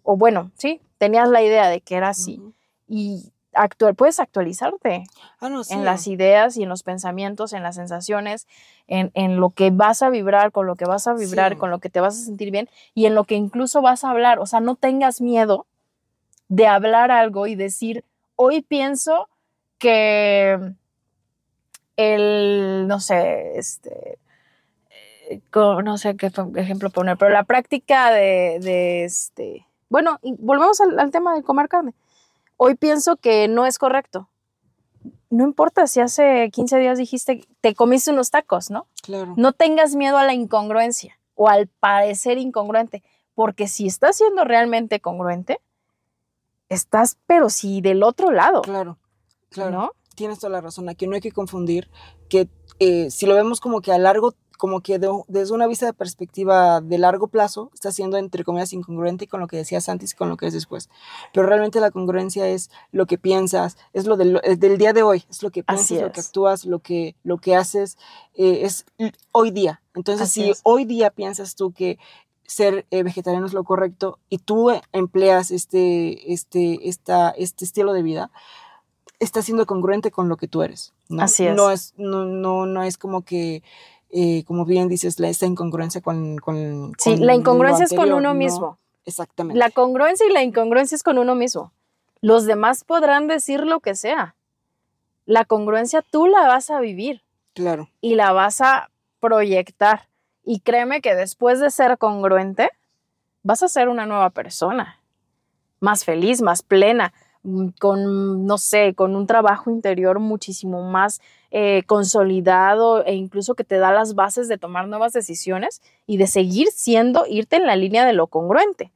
o 0.02 0.16
bueno, 0.16 0.50
sí, 0.57 0.81
tenías 0.96 1.28
la 1.28 1.42
idea 1.42 1.68
de 1.68 1.83
que 1.83 1.96
era 1.96 2.09
así, 2.09 2.40
y 2.88 3.31
actual, 3.52 3.94
puedes 3.94 4.18
actualizarte 4.18 5.05
ah, 5.38 5.62
en 5.68 5.85
las 5.85 6.07
ideas 6.07 6.57
y 6.57 6.62
en 6.62 6.70
los 6.70 6.83
pensamientos, 6.83 7.52
en 7.52 7.62
las 7.62 7.74
sensaciones, 7.74 8.48
en, 8.87 9.37
lo 9.37 9.50
que 9.50 9.70
vas 9.70 10.02
a 10.02 10.09
vibrar, 10.09 10.50
con 10.50 10.66
lo 10.66 10.76
que 10.76 10.87
vas 10.87 11.07
a 11.07 11.12
vibrar, 11.12 11.59
con 11.59 11.70
lo 11.70 11.78
que 11.78 11.90
te 11.90 12.00
vas 12.00 12.18
a 12.18 12.24
sentir 12.24 12.50
bien 12.50 12.70
y 12.94 13.05
en 13.05 13.14
lo 13.14 13.24
que 13.24 13.35
incluso 13.35 13.83
vas 13.83 14.02
a 14.02 14.11
hablar. 14.11 14.38
O 14.38 14.46
sea, 14.46 14.61
no 14.61 14.76
tengas 14.76 15.20
miedo 15.20 15.66
de 16.48 16.68
hablar 16.68 17.11
algo 17.11 17.46
y 17.46 17.55
decir, 17.55 18.02
hoy 18.37 18.62
pienso 18.62 19.28
que 19.76 20.59
el, 21.96 22.87
no 22.88 22.98
sé, 22.98 23.59
este, 23.59 24.18
no 25.54 25.98
sé 25.98 26.16
qué 26.16 26.30
ejemplo 26.56 26.90
poner, 26.90 27.16
pero 27.16 27.30
la 27.30 27.44
práctica 27.44 28.10
de, 28.10 29.04
este, 29.04 29.66
bueno, 29.88 30.18
volvemos 30.38 30.80
al, 30.80 31.10
tema 31.10 31.34
de 31.34 31.42
comer 31.42 31.68
carne. 31.68 31.94
Hoy 32.56 32.74
pienso 32.74 33.16
que 33.16 33.48
no 33.48 33.66
es 33.66 33.78
correcto. 33.78 34.28
No 35.30 35.44
importa 35.44 35.86
si 35.86 36.00
hace 36.00 36.50
15 36.50 36.78
días 36.78 36.98
dijiste, 36.98 37.46
te 37.60 37.74
comiste 37.74 38.10
unos 38.10 38.30
tacos, 38.30 38.70
¿no? 38.70 38.86
Claro. 39.02 39.34
No 39.36 39.52
tengas 39.52 39.94
miedo 39.94 40.18
a 40.18 40.24
la 40.24 40.34
incongruencia 40.34 41.18
o 41.34 41.48
al 41.48 41.66
parecer 41.66 42.38
incongruente, 42.38 43.02
porque 43.34 43.66
si 43.66 43.86
estás 43.86 44.16
siendo 44.16 44.44
realmente 44.44 45.00
congruente, 45.00 45.60
estás, 46.68 47.18
pero 47.26 47.48
si 47.48 47.80
del 47.80 48.02
otro 48.02 48.30
lado. 48.30 48.62
Claro, 48.62 48.98
claro. 49.50 49.94
Tienes 50.14 50.38
toda 50.38 50.50
la 50.50 50.60
razón. 50.60 50.88
Aquí 50.88 51.06
no 51.06 51.14
hay 51.14 51.20
que 51.20 51.32
confundir 51.32 51.88
que 52.28 52.48
eh, 52.78 53.10
si 53.10 53.26
lo 53.26 53.34
vemos 53.34 53.60
como 53.60 53.80
que 53.80 53.92
a 53.92 53.98
largo 53.98 54.34
como 54.58 54.80
que 54.80 54.98
desde 54.98 55.54
una 55.54 55.66
vista 55.66 55.86
de 55.86 55.92
perspectiva 55.92 56.80
de 56.80 56.98
largo 56.98 57.28
plazo 57.28 57.70
está 57.74 57.92
siendo 57.92 58.16
entre 58.16 58.44
comillas 58.44 58.72
incongruente 58.72 59.26
con 59.26 59.40
lo 59.40 59.46
que 59.46 59.56
decías 59.56 59.88
antes 59.88 60.12
y 60.12 60.16
con 60.16 60.28
lo 60.28 60.36
que 60.36 60.46
es 60.46 60.54
después. 60.54 60.88
Pero 61.32 61.46
realmente 61.46 61.80
la 61.80 61.90
congruencia 61.90 62.48
es 62.48 62.70
lo 62.90 63.06
que 63.06 63.18
piensas, 63.18 63.76
es 63.92 64.06
lo 64.06 64.16
del, 64.16 64.40
día 64.78 64.92
de 64.92 65.02
hoy, 65.02 65.24
es 65.30 65.42
lo 65.42 65.50
que 65.50 65.62
piensas, 65.62 66.00
lo 66.00 66.12
que 66.12 66.20
actúas, 66.20 66.64
lo 66.64 66.78
que, 66.78 67.16
lo 67.24 67.38
que 67.38 67.56
haces, 67.56 67.98
eh, 68.34 68.60
es 68.62 68.86
hoy 69.32 69.50
día. 69.50 69.82
Entonces, 69.94 70.30
si 70.30 70.52
hoy 70.62 70.84
día 70.84 71.10
piensas 71.10 71.54
tú 71.54 71.72
que 71.72 71.98
ser 72.46 72.86
eh, 72.90 73.02
vegetariano 73.02 73.46
es 73.46 73.54
lo 73.54 73.64
correcto 73.64 74.18
y 74.28 74.38
tú 74.38 74.70
empleas 74.92 75.50
este, 75.50 76.32
este, 76.32 76.88
esta, 76.88 77.30
este 77.30 77.64
estilo 77.64 77.92
de 77.92 78.02
vida, 78.02 78.30
está 79.18 79.42
siendo 79.42 79.66
congruente 79.66 80.10
con 80.10 80.28
lo 80.28 80.36
que 80.36 80.48
tú 80.48 80.62
eres. 80.62 80.92
¿no? 81.08 81.22
Así 81.22 81.46
es. 81.46 81.54
No 81.54 81.70
es, 81.70 81.94
no, 81.96 82.24
no, 82.24 82.66
no 82.66 82.82
es 82.82 82.98
como 82.98 83.22
que, 83.22 83.62
eh, 84.12 84.44
como 84.44 84.64
bien 84.66 84.88
dices, 84.88 85.18
la, 85.18 85.29
esa 85.29 85.46
incongruencia 85.46 86.01
con, 86.03 86.37
con 86.37 86.92
Sí, 86.98 87.16
con 87.16 87.27
la 87.27 87.35
incongruencia 87.35 87.87
es 87.87 87.94
con 87.94 88.12
uno 88.12 88.20
no, 88.20 88.35
mismo. 88.35 88.79
Exactamente. 89.07 89.59
La 89.59 89.70
congruencia 89.70 90.27
y 90.27 90.33
la 90.33 90.42
incongruencia 90.42 90.94
es 90.94 91.03
con 91.03 91.18
uno 91.18 91.35
mismo. 91.35 91.72
Los 92.20 92.44
demás 92.44 92.85
podrán 92.85 93.27
decir 93.27 93.61
lo 93.66 93.81
que 93.81 93.94
sea. 93.94 94.37
La 95.25 95.44
congruencia 95.44 96.03
tú 96.03 96.27
la 96.27 96.46
vas 96.46 96.70
a 96.70 96.81
vivir 96.81 97.22
Claro. 97.55 97.88
y 98.01 98.14
la 98.14 98.33
vas 98.33 98.61
a 98.61 98.90
proyectar. 99.18 100.09
Y 100.44 100.61
créeme 100.61 101.01
que 101.01 101.14
después 101.14 101.59
de 101.59 101.70
ser 101.70 101.98
congruente, 101.98 102.70
vas 103.42 103.62
a 103.62 103.68
ser 103.68 103.88
una 103.88 104.07
nueva 104.07 104.31
persona, 104.31 105.01
más 105.81 106.05
feliz, 106.05 106.42
más 106.42 106.62
plena, 106.62 107.12
mm, 107.42 107.68
con, 107.81 108.46
no 108.46 108.59
sé, 108.59 108.94
con 108.94 109.16
un 109.16 109.27
trabajo 109.27 109.70
interior 109.70 110.18
muchísimo 110.18 110.83
más 110.83 111.20
eh, 111.54 111.82
consolidado 111.86 113.04
e 113.04 113.12
incluso 113.12 113.54
que 113.54 113.62
te 113.62 113.76
da 113.76 113.92
las 113.92 114.14
bases 114.14 114.48
de 114.48 114.56
tomar 114.56 114.88
nuevas 114.88 115.12
decisiones 115.12 115.82
y 116.06 116.16
de 116.16 116.26
seguir 116.26 116.68
siendo, 116.68 117.26
irte 117.28 117.56
en 117.56 117.66
la 117.66 117.76
línea 117.76 118.06
de 118.06 118.14
lo 118.14 118.26
congruente. 118.26 118.90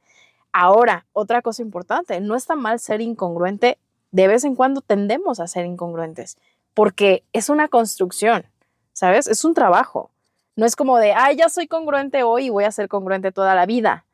Ahora, 0.51 1.05
otra 1.13 1.43
cosa 1.43 1.61
importante, 1.61 2.19
no 2.19 2.33
está 2.33 2.55
mal 2.55 2.79
ser 2.79 2.99
incongruente, 2.99 3.77
de 4.09 4.27
vez 4.27 4.43
en 4.43 4.55
cuando 4.55 4.81
tendemos 4.81 5.39
a 5.39 5.45
ser 5.45 5.67
incongruentes, 5.67 6.35
porque 6.73 7.23
es 7.31 7.49
una 7.49 7.67
construcción, 7.67 8.47
¿sabes? 8.91 9.27
Es 9.27 9.45
un 9.45 9.53
trabajo. 9.53 10.09
No 10.55 10.65
es 10.65 10.75
como 10.75 10.97
de, 10.97 11.13
ay, 11.13 11.35
ya 11.35 11.49
soy 11.49 11.67
congruente 11.67 12.23
hoy 12.23 12.45
y 12.45 12.49
voy 12.49 12.63
a 12.63 12.71
ser 12.71 12.87
congruente 12.87 13.31
toda 13.31 13.53
la 13.53 13.67
vida. 13.67 14.05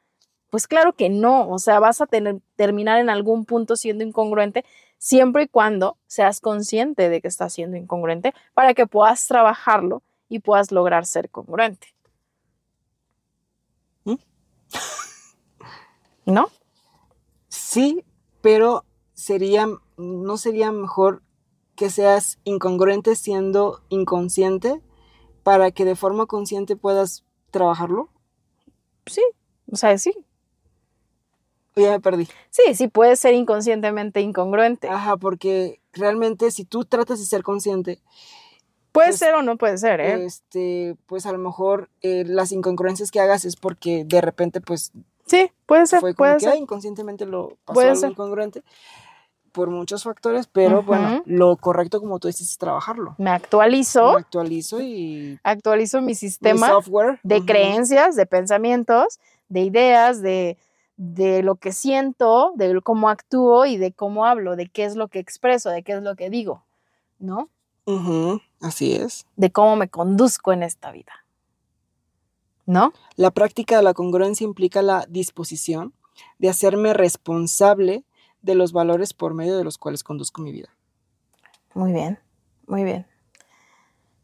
Pues 0.50 0.68
claro 0.68 0.92
que 0.92 1.08
no, 1.10 1.48
o 1.48 1.60
sea, 1.60 1.80
vas 1.80 2.02
a 2.02 2.08
tener, 2.08 2.42
terminar 2.58 3.00
en 3.00 3.10
algún 3.10 3.46
punto 3.46 3.78
siendo 3.78 4.04
incongruente 4.04 4.66
siempre 5.04 5.44
y 5.44 5.48
cuando 5.50 5.98
seas 6.08 6.40
consciente 6.40 7.10
de 7.10 7.20
que 7.20 7.28
estás 7.28 7.52
siendo 7.52 7.76
incongruente 7.76 8.34
para 8.54 8.74
que 8.74 8.88
puedas 8.88 9.28
trabajarlo 9.28 10.02
y 10.30 10.40
puedas 10.40 10.72
lograr 10.72 11.06
ser 11.06 11.30
congruente. 11.30 11.88
¿Mm? 14.06 14.16
¿No? 16.26 16.48
Sí, 17.50 18.06
pero 18.40 18.86
sería, 19.14 19.68
¿no 19.98 20.38
sería 20.38 20.72
mejor 20.72 21.22
que 21.76 21.90
seas 21.90 22.40
incongruente 22.46 23.18
siendo 23.18 23.84
inconsciente 23.90 24.82
para 25.44 25.72
que 25.72 25.84
de 25.84 25.98
forma 25.98 26.28
consciente 26.28 26.78
puedas 26.78 27.26
trabajarlo? 27.52 28.08
Sí, 29.06 29.22
o 29.70 29.76
sea, 29.76 29.98
sí. 29.98 30.14
O 31.76 31.82
ya 31.82 31.92
me 31.92 32.00
perdí. 32.00 32.28
Sí, 32.50 32.76
sí 32.76 32.88
puedes 32.88 33.20
ser 33.20 33.34
inconscientemente 33.34 34.22
incongruente. 34.22 34.88
Ajá, 34.90 35.18
porque 35.18 35.80
realmente 35.94 36.52
si 36.52 36.66
tú 36.66 36.86
tratas 36.86 37.20
de 37.20 37.26
ser 37.26 37.44
consciente, 37.44 38.00
puede 38.92 39.10
pues, 39.10 39.20
ser 39.20 39.34
o 39.36 39.42
no 39.42 39.58
puede 39.58 39.78
ser, 39.78 40.00
¿eh? 40.02 40.24
este, 40.26 40.96
pues 41.08 41.26
a 41.26 41.32
lo 41.32 41.40
mejor 41.40 41.90
eh, 42.02 42.24
las 42.28 42.52
incongruencias 42.52 43.10
que 43.12 43.20
hagas 43.20 43.44
es 43.46 43.56
porque 43.56 44.04
de 44.06 44.22
repente 44.22 44.62
pues 44.62 44.92
sí, 45.26 45.52
puede 45.66 45.88
ser, 45.88 46.00
fue 46.00 46.14
como 46.14 46.28
puede 46.28 46.34
que 46.36 46.40
ser. 46.42 46.54
"Ay, 46.54 46.60
inconscientemente 46.60 47.26
lo 47.26 47.58
pasó 47.66 47.74
Puede 47.74 47.90
algo 47.90 48.02
ser. 48.02 48.12
incongruente 48.12 48.64
por 49.52 49.70
muchos 49.70 50.04
factores, 50.04 50.48
pero 50.48 50.82
bueno, 50.82 51.22
lo 51.26 51.56
correcto 51.58 52.00
como 52.00 52.18
tú 52.20 52.28
dices 52.28 52.50
es 52.50 52.58
trabajarlo. 52.58 53.14
Me 53.20 53.30
actualizo, 53.30 54.14
Me 54.14 54.20
actualizo 54.20 54.82
y 54.82 55.40
actualizo 55.44 56.02
mi 56.02 56.08
mi 56.08 56.16
sistema 56.16 56.70
software 56.70 57.20
de 57.22 57.46
creencias, 57.46 58.16
de 58.16 58.26
pensamientos, 58.26 59.20
de 59.50 59.60
ideas, 59.62 60.22
de, 60.24 60.58
de 60.98 61.44
lo 61.44 61.56
que 61.56 61.72
siento, 61.72 62.54
de 62.56 62.80
cómo 62.82 63.10
actúo 63.10 63.66
y 63.66 63.78
de 63.78 63.94
cómo 63.94 64.26
hablo, 64.26 64.56
de 64.56 64.68
qué 64.68 64.86
es 64.86 64.96
lo 64.96 65.08
que 65.08 65.20
expreso, 65.20 65.70
de 65.70 65.84
qué 65.84 65.94
es 65.94 66.04
lo 66.04 66.16
que 66.16 66.30
digo, 66.30 66.64
¿no? 67.20 67.50
así 68.62 68.94
es. 68.94 69.26
De 69.36 69.52
cómo 69.52 69.76
me 69.76 69.90
conduzco 69.90 70.54
en 70.54 70.64
esta 70.64 70.92
vida. 70.92 71.26
¿No? 72.66 72.94
La 73.18 73.32
práctica 73.32 73.76
de 73.76 73.84
la 73.84 73.94
congruencia 73.94 74.46
implica 74.46 74.82
la 74.82 75.06
disposición 75.10 75.94
de 76.38 76.50
hacerme 76.50 76.94
responsable 76.94 78.06
de 78.42 78.56
los 78.56 78.72
valores 78.72 79.14
por 79.14 79.34
medio 79.34 79.58
de 79.58 79.66
los 79.66 79.78
cuales 79.78 80.04
conduzco 80.04 80.42
mi 80.42 80.52
vida. 80.52 80.70
Muy 81.74 81.92
bien, 81.92 82.20
muy 82.68 82.84
bien. 82.84 83.06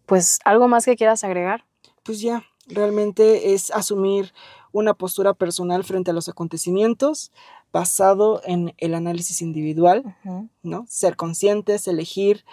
Pues 0.06 0.40
algo 0.46 0.68
más 0.68 0.86
que 0.86 0.96
quieras 0.96 1.24
agregar. 1.24 1.66
Pues 2.04 2.22
ya, 2.22 2.44
realmente 2.68 3.54
es 3.54 3.72
asumir 3.72 4.34
una 4.72 4.94
postura 4.94 5.34
personal 5.34 5.84
frente 5.84 6.12
a 6.12 6.14
los 6.14 6.30
acontecimientos 6.30 7.32
basado 7.72 8.42
en 8.46 8.74
el 8.78 8.94
análisis 8.96 9.42
individual. 9.42 10.16
¿no? 10.64 10.86
Ser 10.88 11.16
conscientes, 11.16 11.88
elegir, 11.88 12.46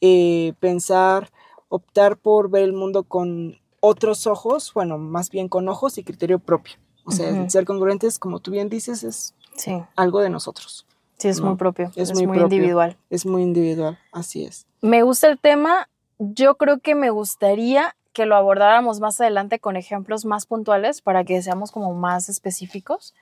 eh, 0.00 0.52
pensar, 0.60 1.30
optar 1.68 2.16
por 2.16 2.50
ver 2.50 2.64
el 2.64 2.72
mundo 2.72 3.04
con 3.04 3.58
otros 3.80 4.26
ojos, 4.26 4.72
bueno, 4.74 4.98
más 4.98 5.30
bien 5.30 5.48
con 5.48 5.68
ojos 5.68 5.98
y 5.98 6.04
criterio 6.04 6.38
propio. 6.38 6.74
O 7.04 7.10
sea, 7.10 7.50
ser 7.50 7.66
congruentes, 7.66 8.18
como 8.18 8.38
tú 8.40 8.50
bien 8.50 8.68
dices, 8.70 9.02
es 9.04 9.34
Sí, 9.56 9.80
algo 9.94 10.20
de 10.20 10.30
nosotros. 10.30 10.86
sí, 11.18 11.28
es 11.28 11.38
No, 11.40 11.48
muy 11.48 11.56
propio, 11.56 11.90
es 11.94 12.10
es, 12.10 12.14
muy 12.14 12.26
muy, 12.26 12.38
propio. 12.38 12.56
individual. 12.56 12.96
Es 13.10 13.26
muy 13.26 13.42
individual, 13.42 13.98
así 14.10 14.44
es. 14.44 14.66
Me 14.80 15.02
gusta 15.02 15.28
el 15.28 15.38
tema. 15.38 15.88
Yo 16.18 16.56
creo 16.56 16.80
que 16.80 16.94
me 16.94 17.10
gustaría 17.10 17.94
que 18.14 18.24
lo 18.24 18.36
abordáramos 18.36 19.00
más 19.00 19.20
adelante 19.20 19.58
con 19.58 19.76
ejemplos 19.76 20.24
más 20.24 20.46
puntuales 20.46 21.02
para 21.02 21.24
que 21.24 21.42
seamos 21.42 21.72
como 21.72 21.92
más 21.92 22.30
específicos. 22.30 23.12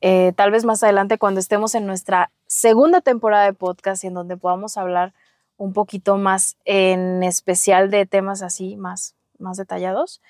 Eh, 0.00 0.32
tal 0.36 0.50
vez 0.50 0.64
más 0.64 0.82
adelante 0.82 1.18
cuando 1.18 1.40
estemos 1.40 1.74
en 1.74 1.86
nuestra 1.86 2.30
segunda 2.46 3.02
temporada 3.02 3.44
de 3.44 3.52
podcast 3.52 4.02
y 4.02 4.06
en 4.06 4.14
donde 4.14 4.36
podamos 4.36 4.78
hablar 4.78 5.12
un 5.58 5.72
poquito 5.72 6.16
más 6.16 6.56
en 6.64 7.22
especial 7.22 7.90
de 7.90 8.06
temas 8.06 8.42
así 8.42 8.76
más, 8.76 9.14
más 9.38 9.58
detallados. 9.58 10.22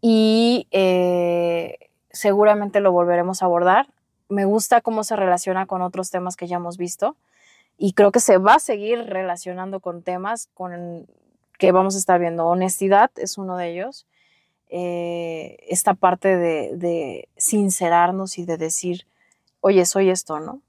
Y 0.00 0.68
eh, 0.70 1.90
seguramente 2.10 2.80
lo 2.80 2.92
volveremos 2.92 3.42
a 3.42 3.46
abordar. 3.46 3.88
Me 4.28 4.44
gusta 4.44 4.80
cómo 4.80 5.04
se 5.04 5.16
relaciona 5.16 5.66
con 5.66 5.82
otros 5.82 6.10
temas 6.10 6.36
que 6.36 6.46
ya 6.46 6.56
hemos 6.56 6.78
visto 6.78 7.16
y 7.76 7.92
creo 7.92 8.12
que 8.12 8.20
se 8.20 8.38
va 8.38 8.54
a 8.54 8.60
seguir 8.60 8.98
relacionando 9.04 9.80
con 9.80 10.02
temas 10.02 10.48
con 10.54 11.06
que 11.58 11.72
vamos 11.72 11.94
a 11.94 11.98
estar 11.98 12.20
viendo. 12.20 12.46
Honestidad 12.46 13.10
es 13.16 13.38
uno 13.38 13.56
de 13.56 13.72
ellos. 13.72 14.06
Eh, 14.68 15.58
esta 15.68 15.94
parte 15.94 16.36
de, 16.36 16.76
de 16.76 17.28
sincerarnos 17.36 18.38
y 18.38 18.44
de 18.44 18.56
decir, 18.56 19.06
oye, 19.60 19.84
soy 19.86 20.10
esto, 20.10 20.40
¿no? 20.40 20.60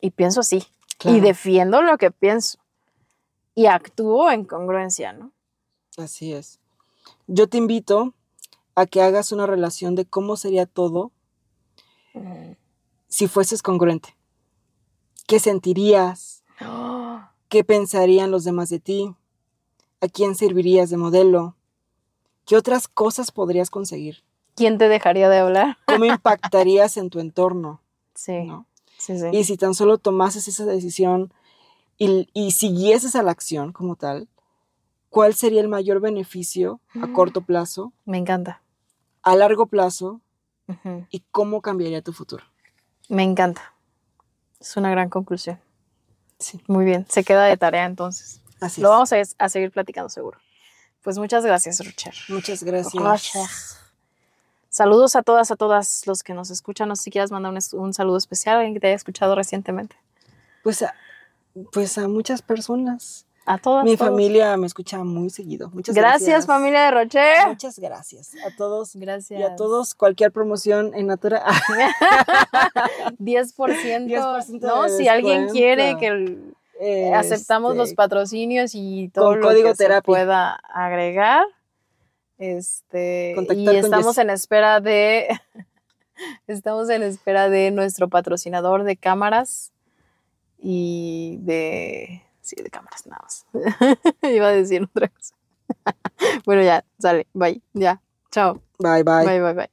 Y 0.00 0.10
pienso 0.10 0.40
así. 0.40 0.64
Claro, 0.98 1.16
Y 1.16 1.20
defiendo 1.20 1.82
lo 1.82 1.98
que 1.98 2.10
pienso. 2.10 2.58
Y 3.54 3.66
actúo 3.66 4.30
en 4.30 4.44
congruencia, 4.44 5.12
¿no? 5.12 5.32
Así 5.96 6.32
es. 6.32 6.60
Yo 7.26 7.48
te 7.48 7.58
invito 7.58 8.14
a 8.74 8.86
que 8.86 9.02
hagas 9.02 9.32
una 9.32 9.46
relación 9.46 9.94
de 9.94 10.04
cómo 10.04 10.36
sería 10.36 10.66
todo 10.66 11.12
si 13.08 13.28
fueses 13.28 13.62
congruente. 13.62 14.16
¿Qué 15.26 15.38
sentirías? 15.38 16.44
¿Qué 17.48 17.64
pensarían 17.64 18.30
los 18.30 18.44
demás 18.44 18.68
de 18.68 18.80
ti? 18.80 19.14
¿A 20.04 20.08
quién 20.08 20.34
servirías 20.34 20.90
de 20.90 20.98
modelo? 20.98 21.56
¿Qué 22.44 22.56
otras 22.56 22.88
cosas 22.88 23.30
podrías 23.32 23.70
conseguir? 23.70 24.22
¿Quién 24.54 24.76
te 24.76 24.90
dejaría 24.90 25.30
de 25.30 25.38
hablar? 25.38 25.78
¿Cómo 25.86 26.04
impactarías 26.04 26.98
en 26.98 27.08
tu 27.08 27.20
entorno? 27.20 27.80
Sí, 28.14 28.42
¿no? 28.44 28.66
sí, 28.98 29.18
sí. 29.18 29.28
Y 29.32 29.44
si 29.44 29.56
tan 29.56 29.72
solo 29.74 29.96
tomases 29.96 30.46
esa 30.46 30.66
decisión 30.66 31.32
y, 31.96 32.28
y 32.34 32.50
siguieses 32.50 33.16
a 33.16 33.22
la 33.22 33.30
acción 33.30 33.72
como 33.72 33.96
tal, 33.96 34.28
¿cuál 35.08 35.32
sería 35.32 35.62
el 35.62 35.68
mayor 35.68 36.00
beneficio 36.00 36.80
a 37.00 37.06
Mm. 37.06 37.12
corto 37.14 37.40
plazo, 37.40 37.94
Me 38.04 38.18
encanta. 38.18 38.60
a 39.22 39.34
largo 39.36 39.68
plazo 39.68 40.20
y 41.08 41.20
cómo 41.30 41.62
cambiaría 41.62 42.02
tu 42.02 42.12
futuro? 42.12 42.44
Me 43.08 43.22
encanta. 43.22 43.72
Es 44.60 44.76
una 44.76 44.90
gran 44.90 45.08
conclusión. 45.08 45.58
Sí, 46.38 46.60
Muy 46.66 46.84
bien. 46.84 47.06
Se 47.08 47.24
queda 47.24 47.46
de 47.46 47.56
tarea 47.56 47.86
entonces. 47.86 48.42
Así 48.64 48.80
Lo 48.80 48.88
es. 48.88 48.92
vamos 48.92 49.12
a, 49.12 49.44
a 49.44 49.48
seguir 49.48 49.70
platicando 49.70 50.08
seguro. 50.08 50.38
Pues 51.02 51.18
muchas 51.18 51.44
gracias, 51.44 51.84
Rocher. 51.84 52.14
Muchas 52.28 52.62
gracias. 52.64 52.94
Gracias. 52.94 53.78
Saludos 54.70 55.14
a 55.16 55.22
todas, 55.22 55.50
a 55.50 55.56
todas 55.56 56.06
los 56.06 56.22
que 56.22 56.34
nos 56.34 56.50
escuchan. 56.50 56.88
No 56.88 56.96
sé 56.96 57.04
si 57.04 57.10
quieras 57.10 57.30
mandar 57.30 57.52
un, 57.52 57.80
un 57.80 57.94
saludo 57.94 58.16
especial 58.16 58.56
a 58.56 58.58
alguien 58.60 58.74
que 58.74 58.80
te 58.80 58.86
haya 58.88 58.96
escuchado 58.96 59.34
recientemente. 59.34 59.96
Pues 60.62 60.82
a, 60.82 60.94
pues 61.72 61.98
a 61.98 62.08
muchas 62.08 62.42
personas. 62.42 63.26
A 63.46 63.58
todas. 63.58 63.84
Mi 63.84 63.96
todos. 63.96 64.08
familia 64.10 64.56
me 64.56 64.66
escucha 64.66 65.04
muy 65.04 65.28
seguido. 65.28 65.68
Muchas 65.70 65.94
Gracias, 65.94 66.22
gracias. 66.22 66.46
familia 66.46 66.86
de 66.86 66.90
Rocher. 66.90 67.48
Muchas 67.48 67.78
gracias 67.78 68.30
a 68.44 68.56
todos. 68.56 68.96
Gracias. 68.96 69.38
Y 69.38 69.42
a 69.42 69.54
todos, 69.54 69.94
cualquier 69.94 70.32
promoción 70.32 70.92
en 70.94 71.08
Natura. 71.08 71.44
10%. 73.20 74.06
10% 74.06 74.46
de 74.58 74.66
no, 74.66 74.88
si 74.88 75.08
alguien 75.08 75.50
quiere 75.50 75.96
que 75.98 76.38
el- 76.84 77.14
aceptamos 77.14 77.76
los 77.76 77.88
Este, 77.88 77.96
patrocinios 77.96 78.72
y 78.74 79.08
todo 79.08 79.30
con 79.30 79.40
lo 79.40 79.48
código 79.48 79.70
que 79.70 79.76
se 79.76 80.02
pueda 80.02 80.54
agregar. 80.54 81.44
Este, 82.38 83.30
y 83.32 83.34
Contactar 83.34 83.74
estamos 83.76 84.18
en 84.18 84.30
espera 84.30 84.80
de 84.80 85.28
estamos 86.46 86.90
en 86.90 87.02
espera 87.02 87.48
de 87.48 87.70
nuestro 87.70 88.08
patrocinador 88.08 88.82
de 88.84 88.96
cámaras 88.96 89.72
y 90.58 91.38
de 91.42 92.22
Sí, 92.42 92.56
de 92.56 92.68
cámaras 92.68 93.06
nada 93.06 93.22
más. 93.22 93.46
Iba 94.22 94.48
a 94.48 94.52
decir 94.52 94.82
otra 94.82 95.08
cosa. 95.08 95.34
bueno, 96.44 96.62
ya, 96.62 96.84
sale. 96.98 97.26
Bye. 97.32 97.62
Ya. 97.72 98.02
Chao. 98.30 98.60
Bye, 98.78 99.02
bye. 99.02 99.24
Bye, 99.24 99.40
bye, 99.40 99.54
bye. 99.54 99.70